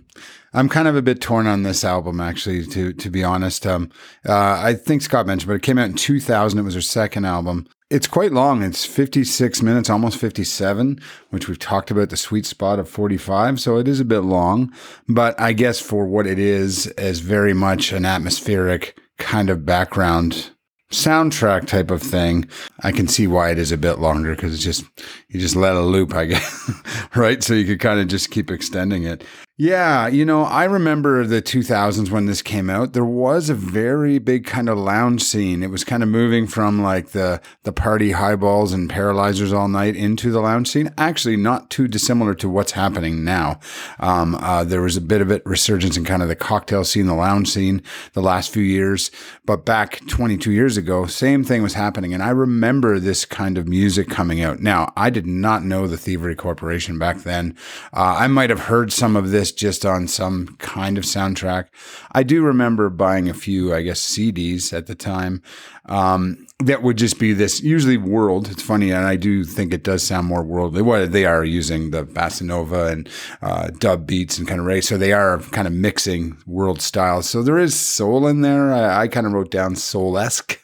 I'm 0.53 0.69
kind 0.69 0.89
of 0.89 0.97
a 0.97 1.03
bit 1.03 1.21
torn 1.21 1.47
on 1.47 1.63
this 1.63 1.85
album, 1.85 2.21
actually. 2.21 2.67
To 2.67 2.93
to 2.93 3.11
be 3.11 3.25
honest, 3.25 3.67
um, 3.67 3.91
uh, 4.29 4.61
I 4.63 4.75
think 4.75 5.03
Scott 5.03 5.27
mentioned, 5.27 5.49
but 5.49 5.55
it 5.55 5.63
came 5.63 5.79
out 5.79 5.89
in 5.89 5.97
2000. 5.97 6.59
It 6.59 6.63
was 6.63 6.75
her 6.75 6.81
second 6.81 7.25
album. 7.25 7.67
It's 7.89 8.09
quite 8.09 8.33
long. 8.33 8.65
It's 8.65 8.85
56 8.85 9.63
minutes, 9.63 9.89
almost 9.89 10.19
57, 10.19 11.01
which 11.31 11.47
we've 11.47 11.59
talked 11.59 11.93
about 11.93 12.11
the 12.11 12.17
sweet 12.17 12.45
spot 12.45 12.81
of 12.81 12.89
45. 12.89 13.61
So 13.61 13.77
it 13.77 13.87
is 13.87 14.01
a 14.01 14.05
bit 14.05 14.21
long, 14.21 14.73
but 15.09 15.39
I 15.41 15.53
guess 15.53 15.79
for 15.79 16.05
what 16.05 16.27
it 16.27 16.41
is, 16.41 16.89
as 16.99 17.21
very 17.21 17.55
much 17.55 17.93
an 17.93 18.05
atmospheric 18.05 18.99
kind 19.19 19.51
of 19.51 19.65
background 19.65 20.51
soundtrack 20.91 21.69
type 21.69 21.93
of 21.93 22.03
thing, 22.03 22.49
I 22.83 22.91
can 22.91 23.07
see 23.07 23.29
why 23.29 23.51
it 23.51 23.59
is 23.59 23.71
a 23.71 23.79
bit 23.79 24.01
longer 24.01 24.35
because 24.35 24.53
it's 24.53 24.65
just, 24.65 24.85
you 25.29 25.39
just 25.39 25.55
let 25.55 25.77
a 25.77 25.81
loop, 25.81 26.13
I 26.13 26.25
guess, 26.25 26.71
right? 27.15 27.41
So 27.41 27.55
you 27.55 27.67
could 27.67 27.81
kind 27.81 28.01
of 28.01 28.09
just 28.09 28.33
keep 28.33 28.51
extending 28.51 29.05
it. 29.05 29.23
Yeah, 29.59 30.07
you 30.09 30.27
know, 30.27 30.43
I 30.43 30.65
remember 30.65 31.25
the 31.25 31.41
2000s 31.41 32.11
when 32.11 32.27
this 32.27 32.43
came 32.43 32.69
out. 32.69 32.93
There 32.93 33.07
was 33.07 33.49
a 33.49 33.55
very 33.55 34.19
big 34.19 34.45
kind 34.45 34.69
of 34.69 34.77
lounge 34.77 35.23
scene. 35.23 35.63
It 35.63 35.71
was 35.71 35.83
kind 35.83 36.03
of 36.03 36.11
moving 36.11 36.47
from 36.47 36.83
like 36.83 37.13
the 37.13 37.41
the 37.63 37.73
party 37.73 38.13
highballs 38.13 38.75
and 38.75 38.91
paralyzers 38.91 39.55
all 39.55 39.69
night 39.69 39.97
into 39.97 40.31
the 40.31 40.41
lounge 40.41 40.69
scene. 40.69 40.93
Actually, 40.99 41.39
not 41.39 41.71
too 41.71 41.89
dissimilar 41.89 42.35
to 42.35 42.51
what's 42.51 42.73
happening 42.73 43.25
now. 43.25 43.59
Um, 43.99 44.35
uh, 44.35 44.63
there 44.63 44.83
was 44.83 44.99
a 44.99 45.01
bit 45.01 45.23
of 45.23 45.31
it 45.31 45.41
resurgence 45.47 45.97
in 45.97 46.05
kind 46.05 46.21
of 46.21 46.29
the 46.29 46.37
cocktail 46.37 46.85
scene, 46.85 47.07
the 47.07 47.15
lounge 47.15 47.49
scene, 47.49 47.83
the 48.13 48.21
last 48.21 48.53
few 48.53 48.63
years. 48.63 49.11
But 49.47 49.65
back 49.65 50.07
22 50.07 50.53
years 50.53 50.77
ago, 50.77 51.07
same 51.07 51.43
thing 51.45 51.63
was 51.63 51.73
happening, 51.73 52.13
and 52.13 52.23
I 52.23 52.29
remember 52.29 52.99
this 52.99 53.25
kind 53.25 53.57
of 53.57 53.67
music 53.67 54.11
coming 54.11 54.43
out. 54.43 54.61
Now, 54.61 54.93
I 54.99 55.09
did 55.09 55.27
not 55.27 55.65
know 55.65 55.87
the 55.87 55.97
Thievery 55.97 56.35
Corporation 56.37 56.99
back 56.99 57.21
then. 57.21 57.57
Uh, 57.95 58.17
I 58.19 58.27
might 58.27 58.51
have 58.51 58.61
heard 58.61 58.93
some 58.93 59.17
of 59.17 59.31
this 59.31 59.46
just 59.53 59.85
on 59.85 60.09
some 60.09 60.57
kind 60.59 60.99
of 60.99 61.05
soundtrack. 61.05 61.67
I 62.13 62.23
do 62.23 62.43
remember 62.43 62.89
buying 62.91 63.29
a 63.29 63.35
few, 63.35 63.75
I 63.75 63.83
guess, 63.83 64.01
CDs 64.01 64.73
at 64.73 64.87
the 64.87 64.95
time 64.95 65.43
um, 65.87 66.47
that 66.61 66.83
would 66.83 66.97
just 66.97 67.19
be 67.19 67.33
this 67.33 67.63
usually 67.63 67.97
world. 67.97 68.49
It's 68.51 68.63
funny, 68.63 68.91
and 68.91 69.07
I 69.07 69.17
do 69.17 69.45
think 69.45 69.73
it 69.73 69.83
does 69.83 70.03
sound 70.03 70.27
more 70.27 70.43
worldly. 70.43 70.83
What 70.83 71.13
they 71.13 71.25
are 71.25 71.45
using 71.45 71.91
the 71.91 72.05
bossa 72.05 72.43
nova 72.43 72.87
and 72.87 73.09
uh, 73.43 73.69
dub 73.79 74.07
beats 74.07 74.39
and 74.39 74.49
kind 74.49 74.61
of 74.61 74.67
race, 74.67 74.89
so 74.89 74.99
they 74.99 75.13
are 75.13 75.39
kind 75.39 75.67
of 75.67 75.73
mixing 75.73 76.37
world 76.47 76.81
styles. 76.81 77.29
So 77.29 77.43
there 77.43 77.59
is 77.59 77.79
soul 77.79 78.27
in 78.27 78.41
there. 78.41 78.73
I, 78.73 79.03
I 79.03 79.09
kind 79.09 79.27
of 79.27 79.33
wrote 79.33 79.51
down 79.51 79.77
soul 79.77 80.19
esque. 80.19 80.61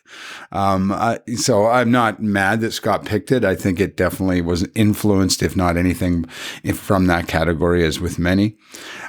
Um, 0.53 0.93
I, 0.93 1.19
so 1.37 1.67
I'm 1.67 1.91
not 1.91 2.23
mad 2.23 2.61
that 2.61 2.73
Scott 2.73 3.05
picked 3.05 3.33
it. 3.33 3.45
I 3.45 3.55
think 3.57 3.81
it 3.81 3.97
definitely 3.97 4.43
was 4.43 4.69
influenced, 4.75 5.43
if 5.43 5.57
not 5.57 5.77
anything, 5.77 6.27
if 6.63 6.79
from 6.79 7.07
that 7.07 7.27
category, 7.27 7.85
as 7.85 8.01
with 8.01 8.19
many. 8.19 8.57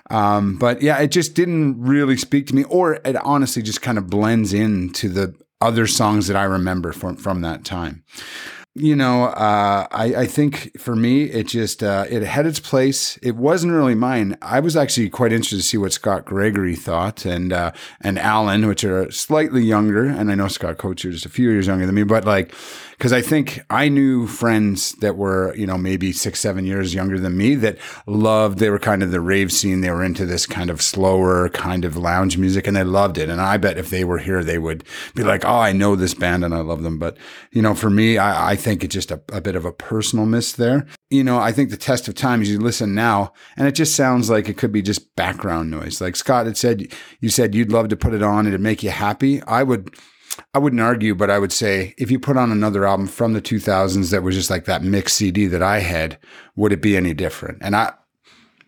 Um, 0.10 0.58
but 0.58 0.82
yeah, 0.82 0.98
it 1.00 1.10
just 1.10 1.36
didn't 1.36 1.80
really 1.80 2.18
speak 2.18 2.48
to 2.48 2.56
me, 2.56 2.64
or 2.66 2.96
it 3.06 3.16
honestly 3.18 3.62
just 3.62 3.82
kind 3.82 3.98
of 3.98 4.10
blends 4.10 4.54
into 4.54 5.10
the 5.10 5.36
other 5.62 5.88
songs 5.88 6.28
that 6.28 6.38
I 6.38 6.44
remember 6.44 6.92
from 6.92 7.16
from 7.18 7.42
that 7.42 7.64
time. 7.64 8.04
You 8.75 8.96
know, 8.96 9.25
uh, 9.25 9.86
I, 9.92 10.06
I 10.15 10.25
think 10.25 10.80
for 10.80 10.96
me, 10.96 11.25
it 11.25 11.46
just 11.46 11.84
uh, 11.84 12.06
it 12.10 12.24
had 12.24 12.48
its 12.48 12.60
place. 12.60 13.18
It 13.22 13.36
wasn't 13.36 13.74
really 13.74 13.94
mine. 13.94 14.36
I 14.42 14.62
was 14.62 14.75
actually 14.75 15.12
quite 15.12 15.32
interested 15.32 15.58
to 15.58 15.62
see 15.62 15.77
what 15.77 15.94
Scott 15.94 16.25
Gregory 16.25 16.75
thought, 16.75 17.24
and 17.24 17.53
uh, 17.53 17.72
and 18.01 18.18
Alan, 18.18 18.65
which 18.65 18.84
are 18.84 19.12
slightly 19.12 19.63
younger, 19.63 20.06
and 20.06 20.32
I 20.32 20.34
know 20.34 20.48
Scott 20.48 20.80
Coates 20.80 21.06
is 21.06 21.13
just 21.13 21.25
a 21.27 21.30
few 21.30 21.51
years 21.51 21.68
younger 21.68 21.86
than 21.86 21.94
me, 21.94 22.01
but 22.01 22.25
like 22.25 22.51
because 22.98 23.14
I 23.14 23.22
think 23.22 23.60
I 23.70 23.90
knew 23.90 24.28
friends 24.28 24.94
that 24.94 25.18
were, 25.18 25.56
you 25.56 25.68
know, 25.68 25.78
maybe 25.78 26.12
six, 26.12 26.40
seven 26.40 26.66
years 26.66 26.94
younger 26.94 27.20
than 27.20 27.38
me 27.38 27.56
that 27.56 27.78
loved, 28.08 28.60
they 28.60 28.70
were 28.70 28.80
kind 28.80 29.04
of 29.04 29.12
the 29.12 29.22
rave 29.22 29.52
scene. 29.52 29.82
They 29.82 29.92
were 29.92 30.04
into 30.04 30.26
this 30.26 30.46
kind 30.46 30.70
of 30.70 30.82
slower 30.82 31.50
kind 31.50 31.86
of 31.86 31.98
lounge 31.98 32.38
music 32.38 32.68
and 32.68 32.76
they 32.76 32.84
loved 32.84 33.18
it. 33.18 33.30
And 33.30 33.42
I 33.42 33.58
bet 33.58 33.78
if 33.78 33.90
they 33.90 34.04
were 34.04 34.20
here, 34.20 34.44
they 34.44 34.58
would 34.58 34.84
be 35.16 35.24
like, 35.24 35.46
oh, 35.46 35.60
I 35.60 35.74
know 35.74 35.96
this 35.96 36.14
band 36.14 36.44
and 36.44 36.54
I 36.54 36.60
love 36.60 36.84
them. 36.84 37.00
But, 37.00 37.18
you 37.52 37.62
know, 37.62 37.76
for 37.76 37.90
me, 37.90 38.18
I, 38.18 38.52
I 38.52 38.56
think 38.56 38.84
it's 38.84 38.94
just 38.94 39.12
a, 39.12 39.22
a 39.32 39.42
bit 39.42 39.56
of 39.56 39.66
a 39.66 39.74
personal 39.74 40.26
miss 40.26 40.54
there. 40.54 40.86
You 41.10 41.24
know, 41.24 41.38
I 41.38 41.52
think 41.52 41.70
the 41.70 41.78
test 41.78 42.08
of 42.08 42.16
time 42.16 42.42
is 42.42 42.50
you 42.50 42.60
listen 42.60 42.96
now 42.96 43.34
and 43.58 43.68
it 43.68 43.74
just 43.74 43.96
sounds 43.96 44.30
like 44.30 44.50
it 44.50 44.58
could 44.58 44.72
be 44.72 44.82
just 44.82 45.16
background 45.16 45.70
noise. 45.70 46.02
Like 46.02 46.16
Scott 46.16 46.46
had 46.46 46.58
said, 46.58 46.92
you 47.20 47.30
said 47.30 47.56
you'd 47.56 47.72
love 47.72 47.90
to 47.90 47.96
put 47.96 48.14
it 48.14 48.24
on, 48.24 48.40
and 48.40 48.50
it'd 48.50 48.62
make 48.62 48.84
you 48.84 48.90
happy. 48.90 49.42
I 49.44 49.64
would 49.64 49.96
I 50.54 50.60
wouldn't 50.60 50.82
argue, 50.82 51.16
but 51.16 51.30
I 51.30 51.40
would 51.40 51.52
say 51.52 51.94
if 51.98 52.10
you 52.12 52.20
put 52.20 52.38
on 52.38 52.52
another 52.52 52.86
album 52.86 53.08
from 53.08 53.34
the 53.34 53.42
2000s 53.42 54.12
that 54.12 54.24
was 54.24 54.36
just 54.36 54.50
like 54.50 54.66
that 54.66 54.84
mix 54.84 55.13
CD 55.13 55.48
that 55.48 55.62
I 55.62 55.80
had, 55.80 56.18
would 56.56 56.72
it 56.72 56.82
be 56.82 56.98
any 56.98 57.13
different? 57.13 57.60
And 57.62 57.75
I 57.75 57.94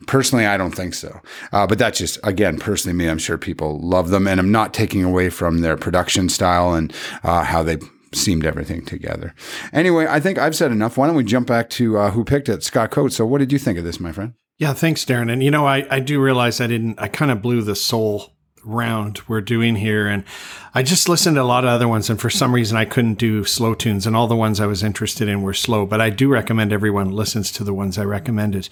personally, 0.08 0.46
I 0.46 0.58
don't 0.58 0.76
think 0.76 0.94
so. 0.94 1.22
Uh, 1.52 1.68
but 1.68 1.78
that's 1.78 1.98
just 1.98 2.20
again 2.24 2.60
personally 2.60 2.96
me. 2.96 3.10
I'm 3.10 3.18
sure 3.18 3.38
people 3.38 3.80
love 3.80 4.10
them, 4.10 4.28
and 4.28 4.40
I'm 4.40 4.52
not 4.52 4.74
taking 4.74 5.04
away 5.04 5.30
from 5.30 5.60
their 5.60 5.78
production 5.78 6.30
style 6.30 6.74
and 6.74 6.94
uh, 7.24 7.44
how 7.44 7.64
they 7.64 7.78
seamed 8.14 8.46
everything 8.46 8.86
together. 8.86 9.34
Anyway, 9.74 10.08
I 10.08 10.20
think 10.20 10.38
I've 10.38 10.56
said 10.56 10.72
enough. 10.72 10.98
Why 10.98 11.08
don't 11.08 11.16
we 11.16 11.24
jump 11.24 11.48
back 11.48 11.70
to 11.72 11.98
uh, 11.98 12.12
who 12.12 12.24
picked 12.24 12.50
it, 12.50 12.64
Scott 12.64 12.92
Coates? 12.92 13.16
So, 13.16 13.26
what 13.26 13.40
did 13.40 13.52
you 13.52 13.60
think 13.60 13.78
of 13.78 13.84
this, 13.84 14.00
my 14.00 14.12
friend? 14.12 14.34
Yeah, 14.58 14.74
thanks, 14.74 15.04
Darren. 15.04 15.32
And 15.32 15.44
you 15.44 15.52
know, 15.52 15.66
I, 15.66 15.86
I 15.90 16.00
do 16.00 16.22
realize 16.22 16.62
I 16.62 16.68
didn't. 16.68 17.00
I 17.00 17.08
kind 17.08 17.32
of 17.32 17.42
blew 17.42 17.62
the 17.62 17.76
soul 17.76 18.35
round 18.66 19.22
we're 19.28 19.42
doing 19.42 19.76
here. 19.76 20.08
And 20.08 20.24
I 20.74 20.84
just 20.84 21.08
listened 21.08 21.36
to 21.36 21.42
a 21.42 21.44
lot 21.44 21.64
of 21.64 21.70
other 21.70 21.88
ones. 21.88 22.10
And 22.10 22.20
for 22.20 22.30
some 22.30 22.54
reason, 22.54 22.78
I 22.78 22.86
couldn't 22.86 23.16
do 23.16 23.44
slow 23.44 23.74
tunes. 23.74 24.06
And 24.06 24.16
all 24.16 24.28
the 24.28 24.36
ones 24.36 24.60
I 24.60 24.66
was 24.66 24.84
interested 24.84 25.28
in 25.28 25.42
were 25.42 25.54
slow. 25.54 25.86
But 25.86 26.02
I 26.02 26.10
do 26.10 26.28
recommend 26.30 26.74
everyone 26.74 27.12
listens 27.12 27.52
to 27.54 27.64
the 27.64 27.74
ones 27.74 27.98
I 27.98 28.04
recommended. 28.04 28.70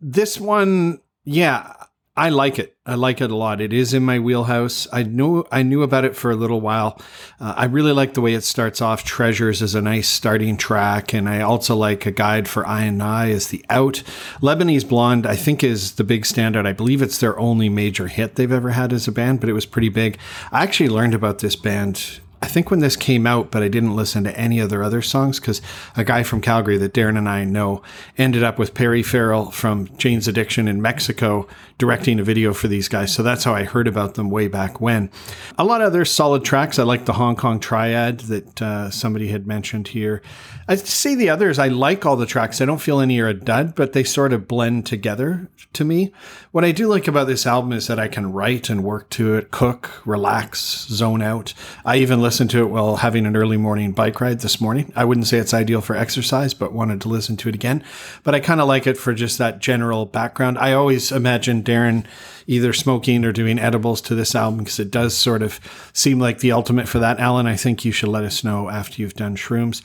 This 0.00 0.38
one, 0.38 1.00
yeah, 1.24 1.72
I 2.18 2.30
like 2.30 2.58
it. 2.58 2.76
I 2.84 2.96
like 2.96 3.20
it 3.20 3.30
a 3.30 3.36
lot. 3.36 3.60
It 3.60 3.72
is 3.72 3.94
in 3.94 4.02
my 4.02 4.18
wheelhouse. 4.18 4.88
I 4.92 5.04
knew 5.04 5.44
I 5.52 5.62
knew 5.62 5.84
about 5.84 6.04
it 6.04 6.16
for 6.16 6.32
a 6.32 6.36
little 6.36 6.60
while. 6.60 7.00
Uh, 7.38 7.54
I 7.56 7.66
really 7.66 7.92
like 7.92 8.14
the 8.14 8.20
way 8.20 8.34
it 8.34 8.42
starts 8.42 8.80
off. 8.82 9.04
Treasures 9.04 9.62
is 9.62 9.76
a 9.76 9.80
nice 9.80 10.08
starting 10.08 10.56
track, 10.56 11.14
and 11.14 11.28
I 11.28 11.42
also 11.42 11.76
like 11.76 12.06
a 12.06 12.10
guide 12.10 12.48
for 12.48 12.66
I 12.66 12.82
and 12.82 13.00
I 13.00 13.28
is 13.28 13.48
the 13.48 13.64
out. 13.70 14.02
Lebanese 14.42 14.88
Blonde, 14.88 15.26
I 15.26 15.36
think, 15.36 15.62
is 15.62 15.92
the 15.92 16.02
big 16.02 16.24
standout. 16.24 16.66
I 16.66 16.72
believe 16.72 17.02
it's 17.02 17.18
their 17.18 17.38
only 17.38 17.68
major 17.68 18.08
hit 18.08 18.34
they've 18.34 18.50
ever 18.50 18.70
had 18.70 18.92
as 18.92 19.06
a 19.06 19.12
band, 19.12 19.38
but 19.38 19.48
it 19.48 19.52
was 19.52 19.66
pretty 19.66 19.88
big. 19.88 20.18
I 20.50 20.64
actually 20.64 20.88
learned 20.88 21.14
about 21.14 21.38
this 21.38 21.54
band 21.54 22.18
I 22.40 22.46
think 22.46 22.70
when 22.70 22.80
this 22.80 22.96
came 22.96 23.26
out, 23.26 23.50
but 23.50 23.62
I 23.62 23.68
didn't 23.68 23.96
listen 23.96 24.22
to 24.24 24.38
any 24.38 24.60
of 24.60 24.70
their 24.70 24.82
other 24.82 25.02
songs 25.02 25.40
because 25.40 25.60
a 25.96 26.04
guy 26.04 26.22
from 26.22 26.40
Calgary 26.40 26.78
that 26.78 26.94
Darren 26.94 27.18
and 27.18 27.28
I 27.28 27.44
know 27.44 27.82
ended 28.16 28.44
up 28.44 28.58
with 28.58 28.74
Perry 28.74 29.02
Farrell 29.02 29.50
from 29.50 29.88
Jane's 29.96 30.28
Addiction 30.28 30.68
in 30.68 30.80
Mexico 30.80 31.48
directing 31.78 32.20
a 32.20 32.24
video 32.24 32.52
for 32.52 32.68
these 32.68 32.88
guys. 32.88 33.12
So 33.12 33.22
that's 33.22 33.44
how 33.44 33.54
I 33.54 33.64
heard 33.64 33.88
about 33.88 34.14
them 34.14 34.30
way 34.30 34.48
back 34.48 34.80
when. 34.80 35.10
A 35.56 35.64
lot 35.64 35.80
of 35.80 35.88
other 35.88 36.04
solid 36.04 36.44
tracks. 36.44 36.78
I 36.78 36.84
like 36.84 37.06
the 37.06 37.14
Hong 37.14 37.36
Kong 37.36 37.60
Triad 37.60 38.20
that 38.20 38.62
uh, 38.62 38.90
somebody 38.90 39.28
had 39.28 39.46
mentioned 39.46 39.88
here. 39.88 40.22
I'd 40.68 40.80
say 40.80 41.14
the 41.14 41.30
others, 41.30 41.58
I 41.58 41.68
like 41.68 42.04
all 42.04 42.16
the 42.16 42.26
tracks. 42.26 42.60
I 42.60 42.66
don't 42.66 42.80
feel 42.80 43.00
any 43.00 43.18
are 43.20 43.28
a 43.28 43.34
dud, 43.34 43.74
but 43.74 43.94
they 43.94 44.04
sort 44.04 44.32
of 44.32 44.46
blend 44.46 44.86
together 44.86 45.48
to 45.72 45.84
me. 45.84 46.12
What 46.50 46.64
I 46.64 46.72
do 46.72 46.88
like 46.88 47.08
about 47.08 47.26
this 47.26 47.46
album 47.46 47.72
is 47.72 47.86
that 47.86 47.98
I 47.98 48.08
can 48.08 48.32
write 48.32 48.68
and 48.68 48.84
work 48.84 49.08
to 49.10 49.34
it, 49.34 49.50
cook, 49.50 50.02
relax, 50.04 50.86
zone 50.88 51.22
out. 51.22 51.54
I 51.84 51.96
even 51.96 52.20
listened 52.28 52.50
to 52.50 52.60
it 52.60 52.68
while 52.68 52.96
having 52.96 53.24
an 53.24 53.34
early 53.34 53.56
morning 53.56 53.90
bike 53.92 54.20
ride 54.20 54.40
this 54.40 54.60
morning. 54.60 54.92
I 54.94 55.06
wouldn't 55.06 55.26
say 55.26 55.38
it's 55.38 55.54
ideal 55.54 55.80
for 55.80 55.96
exercise, 55.96 56.52
but 56.52 56.74
wanted 56.74 57.00
to 57.00 57.08
listen 57.08 57.38
to 57.38 57.48
it 57.48 57.54
again. 57.54 57.82
But 58.22 58.34
I 58.34 58.40
kind 58.40 58.60
of 58.60 58.68
like 58.68 58.86
it 58.86 58.98
for 58.98 59.14
just 59.14 59.38
that 59.38 59.60
general 59.60 60.04
background. 60.04 60.58
I 60.58 60.74
always 60.74 61.10
imagine 61.10 61.62
Darren 61.62 62.04
either 62.46 62.74
smoking 62.74 63.24
or 63.24 63.32
doing 63.32 63.58
edibles 63.58 64.02
to 64.02 64.14
this 64.14 64.34
album 64.34 64.58
because 64.58 64.78
it 64.78 64.90
does 64.90 65.16
sort 65.16 65.40
of 65.40 65.58
seem 65.94 66.18
like 66.18 66.40
the 66.40 66.52
ultimate 66.52 66.86
for 66.86 66.98
that. 66.98 67.18
Alan, 67.18 67.46
I 67.46 67.56
think 67.56 67.86
you 67.86 67.92
should 67.92 68.10
let 68.10 68.24
us 68.24 68.44
know 68.44 68.68
after 68.68 69.00
you've 69.00 69.14
done 69.14 69.34
shrooms 69.34 69.82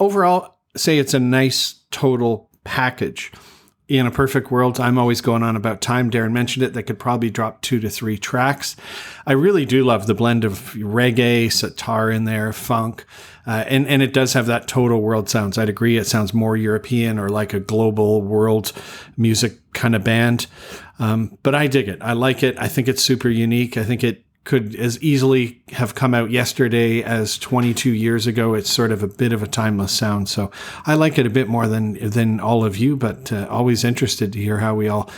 overall, 0.00 0.56
say 0.76 0.98
it's 0.98 1.14
a 1.14 1.20
nice 1.20 1.76
total 1.92 2.50
package. 2.64 3.30
In 3.90 4.06
a 4.06 4.10
perfect 4.12 4.52
world, 4.52 4.78
I'm 4.78 4.98
always 4.98 5.20
going 5.20 5.42
on 5.42 5.56
about 5.56 5.80
time. 5.80 6.12
Darren 6.12 6.30
mentioned 6.30 6.62
it. 6.62 6.74
That 6.74 6.84
could 6.84 7.00
probably 7.00 7.28
drop 7.28 7.60
two 7.60 7.80
to 7.80 7.90
three 7.90 8.16
tracks. 8.16 8.76
I 9.26 9.32
really 9.32 9.64
do 9.64 9.84
love 9.84 10.06
the 10.06 10.14
blend 10.14 10.44
of 10.44 10.74
reggae, 10.74 11.52
sitar 11.52 12.08
in 12.08 12.22
there, 12.22 12.52
funk, 12.52 13.04
uh, 13.48 13.64
and 13.66 13.88
and 13.88 14.00
it 14.00 14.12
does 14.12 14.34
have 14.34 14.46
that 14.46 14.68
total 14.68 15.02
world 15.02 15.28
sounds. 15.28 15.58
I'd 15.58 15.68
agree. 15.68 15.96
It 15.96 16.06
sounds 16.06 16.32
more 16.32 16.56
European 16.56 17.18
or 17.18 17.30
like 17.30 17.52
a 17.52 17.58
global 17.58 18.22
world 18.22 18.72
music 19.16 19.58
kind 19.72 19.96
of 19.96 20.04
band. 20.04 20.46
Um, 21.00 21.36
but 21.42 21.56
I 21.56 21.66
dig 21.66 21.88
it. 21.88 21.98
I 22.00 22.12
like 22.12 22.44
it. 22.44 22.56
I 22.60 22.68
think 22.68 22.86
it's 22.86 23.02
super 23.02 23.28
unique. 23.28 23.76
I 23.76 23.82
think 23.82 24.04
it 24.04 24.24
could 24.44 24.74
as 24.74 25.00
easily 25.02 25.60
have 25.68 25.94
come 25.94 26.14
out 26.14 26.30
yesterday 26.30 27.02
as 27.02 27.38
22 27.38 27.90
years 27.90 28.26
ago. 28.26 28.54
It's 28.54 28.70
sort 28.70 28.90
of 28.90 29.02
a 29.02 29.06
bit 29.06 29.32
of 29.32 29.42
a 29.42 29.46
timeless 29.46 29.92
sound. 29.92 30.28
So 30.28 30.50
I 30.86 30.94
like 30.94 31.18
it 31.18 31.26
a 31.26 31.30
bit 31.30 31.48
more 31.48 31.66
than 31.66 31.94
than 32.08 32.40
all 32.40 32.64
of 32.64 32.76
you, 32.76 32.96
but 32.96 33.32
uh, 33.32 33.46
always 33.50 33.84
interested 33.84 34.32
to 34.32 34.38
hear 34.38 34.58
how 34.58 34.74
we 34.74 34.88
all 34.88 35.10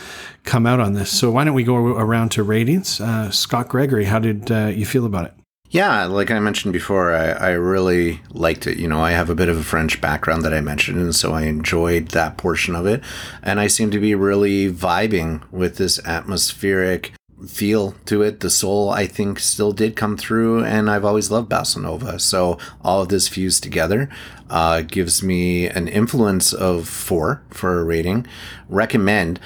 come 0.44 0.66
out 0.66 0.80
on 0.80 0.94
this. 0.94 1.10
So 1.10 1.30
why 1.30 1.44
don't 1.44 1.54
we 1.54 1.64
go 1.64 1.76
around 1.76 2.30
to 2.32 2.42
ratings? 2.42 3.00
Uh, 3.00 3.30
Scott 3.30 3.68
Gregory, 3.68 4.04
how 4.04 4.18
did 4.18 4.50
uh, 4.50 4.66
you 4.66 4.84
feel 4.84 5.06
about 5.06 5.26
it? 5.26 5.34
Yeah, 5.72 6.04
like 6.04 6.30
I 6.30 6.38
mentioned 6.38 6.74
before, 6.74 7.14
I, 7.14 7.30
I 7.30 7.50
really 7.52 8.20
liked 8.28 8.66
it. 8.66 8.76
You 8.76 8.86
know, 8.88 9.00
I 9.00 9.12
have 9.12 9.30
a 9.30 9.34
bit 9.34 9.48
of 9.48 9.56
a 9.56 9.62
French 9.62 10.02
background 10.02 10.42
that 10.42 10.52
I 10.52 10.60
mentioned, 10.60 10.98
and 10.98 11.14
so 11.14 11.32
I 11.32 11.44
enjoyed 11.44 12.08
that 12.08 12.36
portion 12.36 12.74
of 12.74 12.84
it. 12.84 13.02
And 13.42 13.58
I 13.58 13.68
seem 13.68 13.90
to 13.92 13.98
be 13.98 14.14
really 14.14 14.70
vibing 14.70 15.50
with 15.50 15.78
this 15.78 15.98
atmospheric 16.04 17.14
feel 17.46 17.92
to 18.06 18.22
it. 18.22 18.40
The 18.40 18.50
soul, 18.50 18.90
I 18.90 19.06
think, 19.06 19.38
still 19.38 19.72
did 19.72 19.96
come 19.96 20.16
through, 20.16 20.64
and 20.64 20.90
I've 20.90 21.04
always 21.04 21.30
loved 21.30 21.50
Bossa 21.50 21.82
Nova. 21.82 22.18
So 22.18 22.58
all 22.82 23.02
of 23.02 23.08
this 23.08 23.28
fused 23.28 23.62
together 23.62 24.08
uh, 24.50 24.82
gives 24.82 25.22
me 25.22 25.66
an 25.66 25.88
influence 25.88 26.52
of 26.52 26.88
four 26.88 27.42
for 27.50 27.80
a 27.80 27.84
rating. 27.84 28.26
Recommend. 28.68 29.40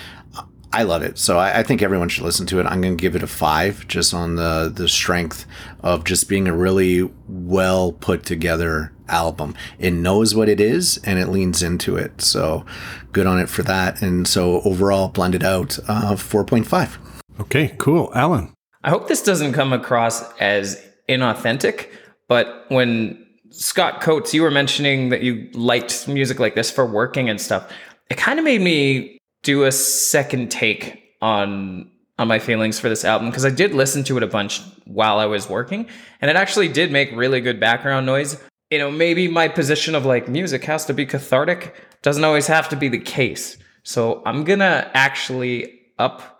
I 0.72 0.82
love 0.82 1.02
it. 1.02 1.16
So 1.16 1.38
I, 1.38 1.60
I, 1.60 1.62
think 1.62 1.80
everyone 1.80 2.08
should 2.08 2.24
listen 2.24 2.44
to 2.48 2.60
it. 2.60 2.66
I'm 2.66 2.82
going 2.82 2.96
to 2.96 3.00
give 3.00 3.16
it 3.16 3.22
a 3.22 3.26
five 3.26 3.88
just 3.88 4.12
on 4.12 4.34
the, 4.34 4.70
the 4.74 4.88
strength 4.88 5.46
of 5.80 6.04
just 6.04 6.28
being 6.28 6.48
a 6.48 6.54
really 6.54 7.08
well 7.28 7.92
put 7.92 8.24
together 8.24 8.92
album. 9.08 9.54
It 9.78 9.92
knows 9.92 10.34
what 10.34 10.48
it 10.48 10.60
is 10.60 10.98
and 11.04 11.18
it 11.18 11.28
leans 11.28 11.62
into 11.62 11.96
it. 11.96 12.20
So 12.20 12.66
good 13.12 13.26
on 13.26 13.38
it 13.38 13.48
for 13.48 13.62
that. 13.62 14.02
And 14.02 14.26
so 14.28 14.60
overall, 14.62 15.08
blended 15.08 15.44
out, 15.44 15.78
uh, 15.88 16.14
4.5. 16.16 17.15
Okay, 17.40 17.74
cool. 17.78 18.10
Alan. 18.14 18.52
I 18.82 18.90
hope 18.90 19.08
this 19.08 19.22
doesn't 19.22 19.52
come 19.52 19.72
across 19.72 20.22
as 20.38 20.82
inauthentic, 21.08 21.88
but 22.28 22.64
when 22.68 23.26
Scott 23.50 24.00
Coates, 24.00 24.34
you 24.34 24.42
were 24.42 24.50
mentioning 24.50 25.08
that 25.10 25.22
you 25.22 25.50
liked 25.54 26.08
music 26.08 26.38
like 26.38 26.54
this 26.54 26.70
for 26.70 26.86
working 26.86 27.28
and 27.28 27.40
stuff, 27.40 27.70
it 28.10 28.16
kind 28.16 28.38
of 28.38 28.44
made 28.44 28.60
me 28.60 29.18
do 29.42 29.64
a 29.64 29.72
second 29.72 30.50
take 30.50 31.02
on 31.20 31.90
on 32.18 32.28
my 32.28 32.38
feelings 32.38 32.80
for 32.80 32.88
this 32.88 33.04
album 33.04 33.28
because 33.28 33.44
I 33.44 33.50
did 33.50 33.74
listen 33.74 34.02
to 34.04 34.16
it 34.16 34.22
a 34.22 34.26
bunch 34.26 34.62
while 34.86 35.18
I 35.18 35.26
was 35.26 35.50
working 35.50 35.86
and 36.20 36.30
it 36.30 36.36
actually 36.36 36.68
did 36.68 36.90
make 36.90 37.12
really 37.12 37.42
good 37.42 37.60
background 37.60 38.06
noise. 38.06 38.42
You 38.70 38.78
know, 38.78 38.90
maybe 38.90 39.28
my 39.28 39.48
position 39.48 39.94
of 39.94 40.06
like 40.06 40.26
music 40.26 40.64
has 40.64 40.86
to 40.86 40.94
be 40.94 41.04
cathartic 41.04 41.74
doesn't 42.02 42.24
always 42.24 42.46
have 42.46 42.70
to 42.70 42.76
be 42.76 42.88
the 42.88 42.98
case. 42.98 43.58
So 43.82 44.22
I'm 44.24 44.44
going 44.44 44.60
to 44.60 44.90
actually 44.94 45.78
up 45.98 46.35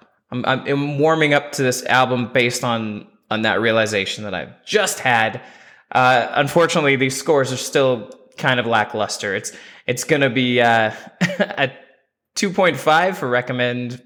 I'm, 0.47 0.61
I'm 0.67 0.99
warming 0.99 1.35
up 1.35 1.53
to 1.53 1.63
this 1.63 1.85
album 1.85 2.33
based 2.33 2.65
on 2.65 3.07
on 3.31 3.43
that 3.43 3.61
realization 3.61 4.25
that 4.25 4.35
I've 4.35 4.65
just 4.65 5.01
had. 5.01 5.41
Uh, 5.91 6.29
unfortunately, 6.33 6.97
these 6.97 7.17
scores 7.17 7.53
are 7.53 7.57
still 7.57 8.11
kind 8.37 8.61
of 8.61 8.67
lackluster. 8.67 9.35
It's 9.35 9.53
it's 9.87 10.05
going 10.05 10.23
to 10.23 10.31
be 10.31 10.61
uh, 10.61 10.93
a 11.21 11.73
2.5 12.37 13.17
for 13.17 13.29
recommend. 13.29 14.03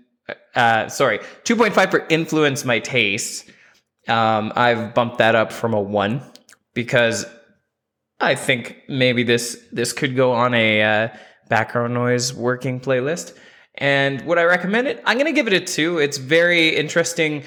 Uh, 0.54 0.88
sorry, 0.88 1.18
2.5 1.44 1.90
for 1.90 2.06
influence 2.08 2.64
my 2.64 2.78
taste. 2.78 3.50
Um, 4.08 4.52
I've 4.56 4.94
bumped 4.94 5.18
that 5.18 5.34
up 5.34 5.52
from 5.52 5.74
a 5.74 5.80
one 5.80 6.22
because 6.74 7.26
I 8.20 8.34
think 8.34 8.82
maybe 8.88 9.22
this 9.22 9.62
this 9.72 9.92
could 9.92 10.16
go 10.16 10.32
on 10.32 10.54
a 10.54 10.82
uh, 10.82 11.08
background 11.48 11.94
noise 11.94 12.34
working 12.34 12.80
playlist. 12.80 13.36
And 13.80 14.20
would 14.26 14.36
I 14.36 14.44
recommend 14.44 14.88
it? 14.88 15.02
I'm 15.06 15.16
going 15.16 15.26
to 15.26 15.32
give 15.32 15.46
it 15.46 15.54
a 15.54 15.60
two. 15.60 15.98
It's 15.98 16.18
very 16.18 16.76
interesting, 16.76 17.44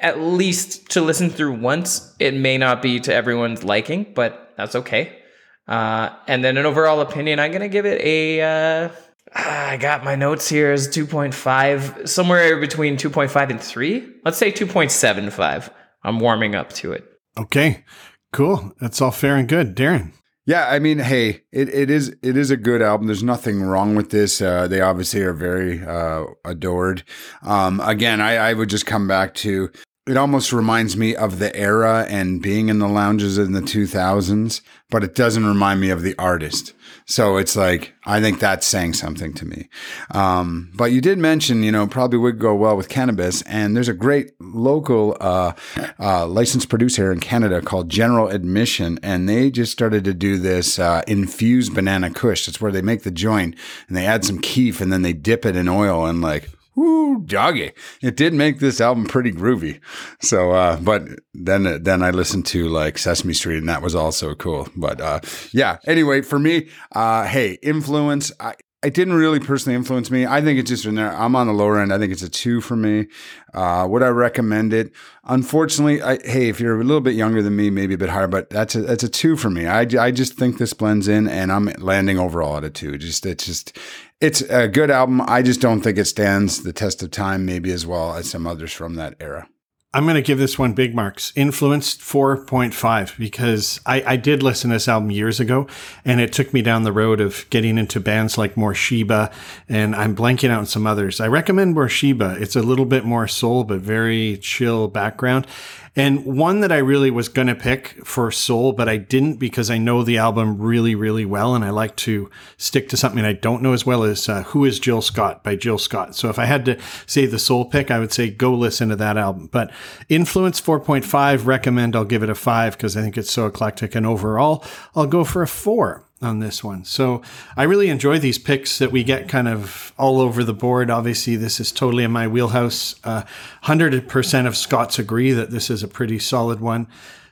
at 0.00 0.20
least 0.20 0.90
to 0.90 1.02
listen 1.02 1.28
through 1.28 1.58
once. 1.58 2.14
It 2.20 2.34
may 2.34 2.56
not 2.56 2.80
be 2.80 3.00
to 3.00 3.12
everyone's 3.12 3.64
liking, 3.64 4.12
but 4.14 4.52
that's 4.56 4.76
okay. 4.76 5.18
Uh, 5.66 6.10
and 6.28 6.44
then 6.44 6.56
an 6.56 6.66
overall 6.66 7.00
opinion, 7.00 7.40
I'm 7.40 7.50
going 7.50 7.62
to 7.62 7.68
give 7.68 7.84
it 7.84 8.00
a. 8.00 8.40
Uh, 8.40 8.88
I 9.34 9.76
got 9.76 10.04
my 10.04 10.14
notes 10.14 10.48
here 10.48 10.72
as 10.72 10.88
2.5, 10.88 12.08
somewhere 12.08 12.60
between 12.60 12.96
2.5 12.96 13.50
and 13.50 13.60
3. 13.60 14.08
Let's 14.24 14.38
say 14.38 14.52
2.75. 14.52 15.70
I'm 16.04 16.20
warming 16.20 16.54
up 16.54 16.72
to 16.74 16.92
it. 16.92 17.04
Okay, 17.38 17.84
cool. 18.32 18.72
That's 18.80 19.00
all 19.00 19.10
fair 19.10 19.36
and 19.36 19.48
good. 19.48 19.74
Darren. 19.74 20.12
Yeah, 20.44 20.68
I 20.68 20.80
mean, 20.80 20.98
hey, 20.98 21.42
it, 21.52 21.68
it 21.68 21.88
is 21.88 22.16
it 22.22 22.36
is 22.36 22.50
a 22.50 22.56
good 22.56 22.82
album. 22.82 23.06
There's 23.06 23.22
nothing 23.22 23.62
wrong 23.62 23.94
with 23.94 24.10
this. 24.10 24.42
Uh, 24.42 24.66
they 24.66 24.80
obviously 24.80 25.22
are 25.22 25.32
very 25.32 25.84
uh, 25.84 26.24
adored. 26.44 27.04
Um, 27.42 27.80
again, 27.80 28.20
I, 28.20 28.36
I 28.36 28.52
would 28.52 28.68
just 28.68 28.84
come 28.84 29.06
back 29.06 29.34
to 29.36 29.70
it 30.06 30.16
almost 30.16 30.52
reminds 30.52 30.96
me 30.96 31.14
of 31.14 31.38
the 31.38 31.54
era 31.54 32.06
and 32.08 32.42
being 32.42 32.68
in 32.68 32.80
the 32.80 32.88
lounges 32.88 33.38
in 33.38 33.52
the 33.52 33.60
2000s, 33.60 34.60
but 34.90 35.04
it 35.04 35.14
doesn't 35.14 35.46
remind 35.46 35.80
me 35.80 35.90
of 35.90 36.02
the 36.02 36.16
artist. 36.18 36.74
So 37.06 37.36
it's 37.36 37.54
like, 37.54 37.94
I 38.04 38.20
think 38.20 38.40
that's 38.40 38.66
saying 38.66 38.94
something 38.94 39.32
to 39.34 39.44
me. 39.44 39.68
Um, 40.10 40.72
but 40.74 40.90
you 40.90 41.00
did 41.00 41.18
mention, 41.18 41.62
you 41.62 41.70
know, 41.70 41.86
probably 41.86 42.18
would 42.18 42.40
go 42.40 42.54
well 42.54 42.76
with 42.76 42.88
cannabis. 42.88 43.42
And 43.42 43.76
there's 43.76 43.88
a 43.88 43.94
great 43.94 44.32
local 44.54 45.16
uh, 45.20 45.52
uh, 45.98 46.26
licensed 46.26 46.68
producer 46.68 47.12
in 47.12 47.20
Canada 47.20 47.60
called 47.60 47.88
General 47.88 48.28
Admission. 48.28 48.98
And 49.02 49.28
they 49.28 49.50
just 49.50 49.72
started 49.72 50.04
to 50.04 50.14
do 50.14 50.38
this 50.38 50.78
uh, 50.78 51.02
infused 51.06 51.74
banana 51.74 52.10
kush. 52.10 52.48
It's 52.48 52.60
where 52.60 52.72
they 52.72 52.82
make 52.82 53.02
the 53.02 53.10
joint 53.10 53.56
and 53.88 53.96
they 53.96 54.06
add 54.06 54.24
some 54.24 54.38
keef 54.38 54.80
and 54.80 54.92
then 54.92 55.02
they 55.02 55.12
dip 55.12 55.44
it 55.44 55.56
in 55.56 55.68
oil 55.68 56.06
and 56.06 56.20
like, 56.20 56.48
Woo, 56.74 57.20
doggy. 57.20 57.72
It 58.00 58.16
did 58.16 58.32
make 58.32 58.58
this 58.58 58.80
album 58.80 59.04
pretty 59.04 59.30
groovy. 59.30 59.80
So, 60.22 60.52
uh, 60.52 60.78
but 60.80 61.02
then, 61.34 61.82
then 61.82 62.02
I 62.02 62.10
listened 62.10 62.46
to 62.46 62.66
like 62.68 62.96
Sesame 62.96 63.34
Street 63.34 63.58
and 63.58 63.68
that 63.68 63.82
was 63.82 63.94
also 63.94 64.34
cool. 64.34 64.68
But, 64.74 65.00
uh, 65.00 65.20
yeah, 65.52 65.78
anyway, 65.86 66.22
for 66.22 66.38
me, 66.38 66.70
uh, 66.92 67.24
hey, 67.26 67.58
influence, 67.62 68.32
I, 68.40 68.54
it 68.82 68.94
didn't 68.94 69.14
really 69.14 69.38
personally 69.38 69.76
influence 69.76 70.10
me. 70.10 70.26
I 70.26 70.40
think 70.40 70.58
it's 70.58 70.68
just 70.68 70.84
in 70.86 70.96
there. 70.96 71.14
I'm 71.14 71.36
on 71.36 71.46
the 71.46 71.52
lower 71.52 71.78
end. 71.78 71.92
I 71.92 71.98
think 71.98 72.12
it's 72.12 72.22
a 72.22 72.28
two 72.28 72.60
for 72.60 72.74
me. 72.74 73.06
Uh, 73.54 73.86
would 73.88 74.02
I 74.02 74.08
recommend 74.08 74.72
it? 74.72 74.92
Unfortunately, 75.24 76.02
I, 76.02 76.18
hey, 76.24 76.48
if 76.48 76.58
you're 76.58 76.80
a 76.80 76.84
little 76.84 77.00
bit 77.00 77.14
younger 77.14 77.42
than 77.42 77.54
me, 77.54 77.70
maybe 77.70 77.94
a 77.94 77.98
bit 77.98 78.08
higher, 78.08 78.26
but 78.26 78.50
that's 78.50 78.74
a 78.74 78.82
that's 78.82 79.04
a 79.04 79.08
two 79.08 79.36
for 79.36 79.50
me. 79.50 79.66
I, 79.66 79.80
I 79.80 80.10
just 80.10 80.34
think 80.34 80.58
this 80.58 80.72
blends 80.72 81.06
in, 81.06 81.28
and 81.28 81.52
I'm 81.52 81.66
landing 81.78 82.18
overall 82.18 82.56
at 82.56 82.64
a 82.64 82.70
two. 82.70 82.98
Just 82.98 83.24
it's 83.24 83.46
just 83.46 83.78
it's 84.20 84.40
a 84.42 84.66
good 84.66 84.90
album. 84.90 85.20
I 85.20 85.42
just 85.42 85.60
don't 85.60 85.80
think 85.80 85.96
it 85.96 86.06
stands 86.06 86.62
the 86.62 86.72
test 86.72 87.02
of 87.02 87.12
time, 87.12 87.46
maybe 87.46 87.70
as 87.70 87.86
well 87.86 88.14
as 88.14 88.28
some 88.28 88.46
others 88.46 88.72
from 88.72 88.96
that 88.96 89.14
era. 89.20 89.48
I'm 89.94 90.04
going 90.04 90.14
to 90.14 90.22
give 90.22 90.38
this 90.38 90.58
one 90.58 90.72
big 90.72 90.94
marks. 90.94 91.34
Influenced 91.36 92.00
4.5 92.00 93.18
because 93.18 93.78
I, 93.84 94.02
I, 94.06 94.16
did 94.16 94.42
listen 94.42 94.70
to 94.70 94.76
this 94.76 94.88
album 94.88 95.10
years 95.10 95.38
ago 95.38 95.66
and 96.02 96.18
it 96.18 96.32
took 96.32 96.54
me 96.54 96.62
down 96.62 96.84
the 96.84 96.92
road 96.92 97.20
of 97.20 97.44
getting 97.50 97.76
into 97.76 98.00
bands 98.00 98.38
like 98.38 98.54
Morcheeba 98.54 99.30
and 99.68 99.94
I'm 99.94 100.16
blanking 100.16 100.48
out 100.48 100.60
on 100.60 100.66
some 100.66 100.86
others. 100.86 101.20
I 101.20 101.28
recommend 101.28 101.76
Morcheeba. 101.76 102.40
It's 102.40 102.56
a 102.56 102.62
little 102.62 102.86
bit 102.86 103.04
more 103.04 103.28
soul, 103.28 103.64
but 103.64 103.80
very 103.80 104.38
chill 104.38 104.88
background. 104.88 105.46
And 105.94 106.24
one 106.24 106.60
that 106.60 106.72
I 106.72 106.78
really 106.78 107.10
was 107.10 107.28
going 107.28 107.48
to 107.48 107.54
pick 107.54 108.00
for 108.06 108.30
soul, 108.30 108.72
but 108.72 108.88
I 108.88 108.96
didn't 108.96 109.34
because 109.34 109.70
I 109.70 109.76
know 109.76 110.02
the 110.02 110.16
album 110.16 110.56
really, 110.56 110.94
really 110.94 111.26
well. 111.26 111.54
And 111.54 111.62
I 111.62 111.70
like 111.70 111.96
to 111.96 112.30
stick 112.56 112.88
to 112.90 112.96
something 112.96 113.22
I 113.22 113.34
don't 113.34 113.62
know 113.62 113.74
as 113.74 113.84
well 113.84 114.02
as 114.02 114.26
uh, 114.26 114.44
Who 114.44 114.64
is 114.64 114.78
Jill 114.78 115.02
Scott 115.02 115.44
by 115.44 115.54
Jill 115.54 115.76
Scott. 115.76 116.16
So 116.16 116.30
if 116.30 116.38
I 116.38 116.46
had 116.46 116.64
to 116.64 116.78
say 117.06 117.26
the 117.26 117.38
soul 117.38 117.66
pick, 117.66 117.90
I 117.90 117.98
would 117.98 118.12
say 118.12 118.30
go 118.30 118.54
listen 118.54 118.88
to 118.88 118.96
that 118.96 119.18
album. 119.18 119.48
But 119.52 119.70
Influence 120.08 120.62
4.5, 120.62 121.44
recommend 121.44 121.94
I'll 121.94 122.06
give 122.06 122.22
it 122.22 122.30
a 122.30 122.34
five 122.34 122.78
because 122.78 122.96
I 122.96 123.02
think 123.02 123.18
it's 123.18 123.30
so 123.30 123.46
eclectic. 123.46 123.94
And 123.94 124.06
overall, 124.06 124.64
I'll 124.94 125.06
go 125.06 125.24
for 125.24 125.42
a 125.42 125.48
four 125.48 126.06
on 126.22 126.38
this 126.38 126.62
one. 126.62 126.84
So 126.84 127.22
I 127.56 127.64
really 127.64 127.88
enjoy 127.88 128.18
these 128.18 128.38
picks 128.38 128.78
that 128.78 128.92
we 128.92 129.04
get 129.04 129.28
kind 129.28 129.48
of 129.48 129.92
all 129.98 130.20
over 130.20 130.44
the 130.44 130.54
board. 130.54 130.90
Obviously, 130.90 131.36
this 131.36 131.60
is 131.60 131.72
totally 131.72 132.04
in 132.04 132.12
my 132.12 132.28
wheelhouse. 132.28 132.94
Uh, 133.04 133.24
100% 133.64 134.46
of 134.46 134.56
Scots 134.56 134.98
agree 134.98 135.32
that 135.32 135.50
this 135.50 135.70
is 135.70 135.82
a 135.82 135.88
pretty 135.88 136.18
solid 136.18 136.60
one. 136.60 136.86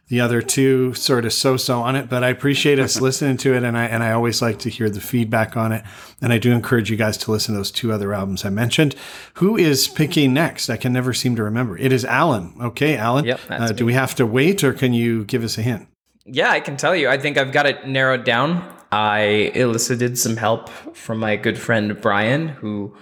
The 0.09 0.21
other 0.21 0.43
two 0.43 0.93
sort 0.95 1.25
of 1.25 1.33
so-so 1.33 1.83
on 1.83 1.95
it, 1.95 2.09
but 2.09 2.25
I 2.25 2.31
appreciate 2.31 2.81
us 2.81 3.01
listening 3.01 3.37
to 3.39 3.55
it, 3.55 3.63
and 3.63 3.79
I 3.79 3.85
and 3.85 4.03
I 4.03 4.11
always 4.11 4.43
like 4.43 4.59
to 4.61 4.69
hear 4.69 4.91
the 4.91 5.01
feedback 5.01 5.57
on 5.57 5.71
it. 5.71 5.85
And 6.21 6.33
I 6.33 6.39
do 6.39 6.51
encourage 6.51 6.91
you 6.91 6.97
guys 6.97 7.17
to 7.19 7.31
listen 7.31 7.55
to 7.55 7.61
those 7.61 7.71
two 7.71 7.93
other 7.93 8.13
albums 8.13 8.45
I 8.45 8.51
mentioned. 8.51 8.97
Who 9.35 9.57
is 9.57 9.87
picking 9.87 10.35
next? 10.35 10.69
I 10.69 10.77
can 10.77 10.93
never 10.93 11.15
seem 11.15 11.37
to 11.37 11.45
remember. 11.45 11.79
It 11.79 11.93
is 11.93 12.05
Alan. 12.05 12.55
Okay, 12.61 12.97
Alan. 12.97 13.25
Yep. 13.25 13.41
Uh, 13.49 13.71
do 13.71 13.87
we 13.87 13.93
have 13.93 14.17
to 14.17 14.27
wait, 14.27 14.65
or 14.65 14.73
can 14.73 14.93
you 14.93 15.25
give 15.27 15.45
us 15.45 15.57
a 15.59 15.63
hint? 15.63 15.87
Yeah, 16.25 16.51
I 16.51 16.59
can 16.59 16.77
tell 16.77 16.97
you. 16.97 17.09
I 17.09 17.17
think 17.17 17.39
I've 17.39 17.53
got 17.53 17.67
it 17.67 17.87
narrowed 17.87 18.25
down. 18.25 18.80
I 18.93 19.53
elicited 19.55 20.19
some 20.19 20.37
help 20.37 20.69
from 20.69 21.19
my 21.19 21.37
good 21.37 21.59
friend 21.59 22.01
Brian, 22.01 22.49
who 22.49 22.97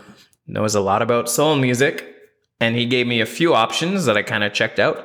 knows 0.46 0.74
a 0.74 0.80
lot 0.80 1.02
about 1.02 1.30
soul 1.30 1.56
music, 1.56 2.14
and 2.60 2.76
he 2.76 2.86
gave 2.86 3.06
me 3.06 3.20
a 3.20 3.26
few 3.26 3.54
options 3.54 4.04
that 4.04 4.16
I 4.16 4.22
kind 4.22 4.44
of 4.44 4.52
checked 4.52 4.78
out. 4.78 5.04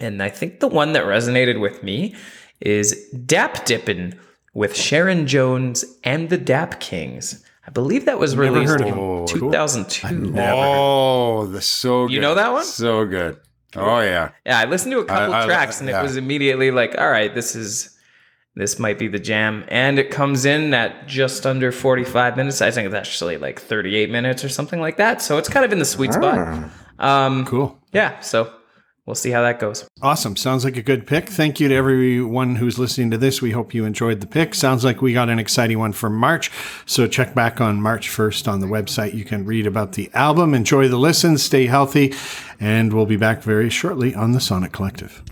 And 0.00 0.22
I 0.22 0.28
think 0.28 0.60
the 0.60 0.68
one 0.68 0.92
that 0.92 1.04
resonated 1.04 1.60
with 1.60 1.82
me 1.82 2.14
is 2.60 3.08
Dap 3.26 3.64
Dippin' 3.64 4.18
with 4.54 4.76
Sharon 4.76 5.26
Jones 5.26 5.84
and 6.04 6.28
the 6.30 6.38
Dap 6.38 6.80
Kings. 6.80 7.44
I 7.66 7.70
believe 7.70 8.04
that 8.06 8.18
was 8.18 8.34
Never 8.34 8.52
released 8.52 8.80
in 8.80 8.86
him. 8.88 9.26
2002. 9.26 10.34
Oh, 10.38 11.46
the 11.46 11.60
so 11.60 12.06
good. 12.06 12.14
You 12.14 12.20
know 12.20 12.34
that 12.34 12.52
one? 12.52 12.64
So 12.64 13.04
good. 13.04 13.38
Oh 13.76 14.00
yeah. 14.00 14.30
Yeah, 14.46 14.58
I 14.58 14.64
listened 14.64 14.92
to 14.92 15.00
a 15.00 15.04
couple 15.04 15.34
I- 15.34 15.42
I- 15.42 15.46
tracks 15.46 15.80
and 15.80 15.88
yeah. 15.88 16.00
it 16.00 16.02
was 16.02 16.16
immediately 16.16 16.70
like, 16.70 16.96
all 16.98 17.10
right, 17.10 17.34
this 17.34 17.54
is 17.54 17.96
this 18.58 18.78
might 18.80 18.98
be 18.98 19.06
the 19.06 19.20
jam. 19.20 19.64
And 19.68 19.98
it 20.00 20.10
comes 20.10 20.44
in 20.44 20.74
at 20.74 21.06
just 21.06 21.46
under 21.46 21.70
45 21.72 22.36
minutes. 22.36 22.60
I 22.60 22.72
think 22.72 22.86
it's 22.86 22.94
actually 22.94 23.38
like 23.38 23.60
38 23.60 24.10
minutes 24.10 24.44
or 24.44 24.48
something 24.48 24.80
like 24.80 24.96
that. 24.96 25.22
So 25.22 25.38
it's 25.38 25.48
kind 25.48 25.64
of 25.64 25.72
in 25.72 25.78
the 25.78 25.84
sweet 25.84 26.12
spot. 26.12 26.68
Um, 26.98 27.46
Cool. 27.46 27.78
yeah, 27.92 28.18
so 28.18 28.52
we'll 29.06 29.14
see 29.14 29.30
how 29.30 29.42
that 29.42 29.60
goes. 29.60 29.86
Awesome. 30.02 30.34
Sounds 30.34 30.64
like 30.64 30.76
a 30.76 30.82
good 30.82 31.06
pick. 31.06 31.28
Thank 31.28 31.60
you 31.60 31.68
to 31.68 31.74
everyone 31.76 32.56
who's 32.56 32.80
listening 32.80 33.12
to 33.12 33.16
this. 33.16 33.40
We 33.40 33.52
hope 33.52 33.72
you 33.74 33.84
enjoyed 33.84 34.20
the 34.20 34.26
pick. 34.26 34.56
Sounds 34.56 34.84
like 34.84 35.00
we 35.00 35.12
got 35.12 35.28
an 35.28 35.38
exciting 35.38 35.78
one 35.78 35.92
for 35.92 36.10
March. 36.10 36.50
So 36.84 37.06
check 37.06 37.34
back 37.36 37.60
on 37.60 37.80
March 37.80 38.08
1st 38.10 38.48
on 38.48 38.58
the 38.58 38.66
website. 38.66 39.14
You 39.14 39.24
can 39.24 39.44
read 39.46 39.68
about 39.68 39.92
the 39.92 40.10
album. 40.14 40.52
Enjoy 40.52 40.88
the 40.88 40.98
listen, 40.98 41.38
stay 41.38 41.66
healthy, 41.66 42.12
and 42.58 42.92
we'll 42.92 43.06
be 43.06 43.16
back 43.16 43.40
very 43.44 43.70
shortly 43.70 44.16
on 44.16 44.32
the 44.32 44.40
Sonic 44.40 44.72
Collective. 44.72 45.22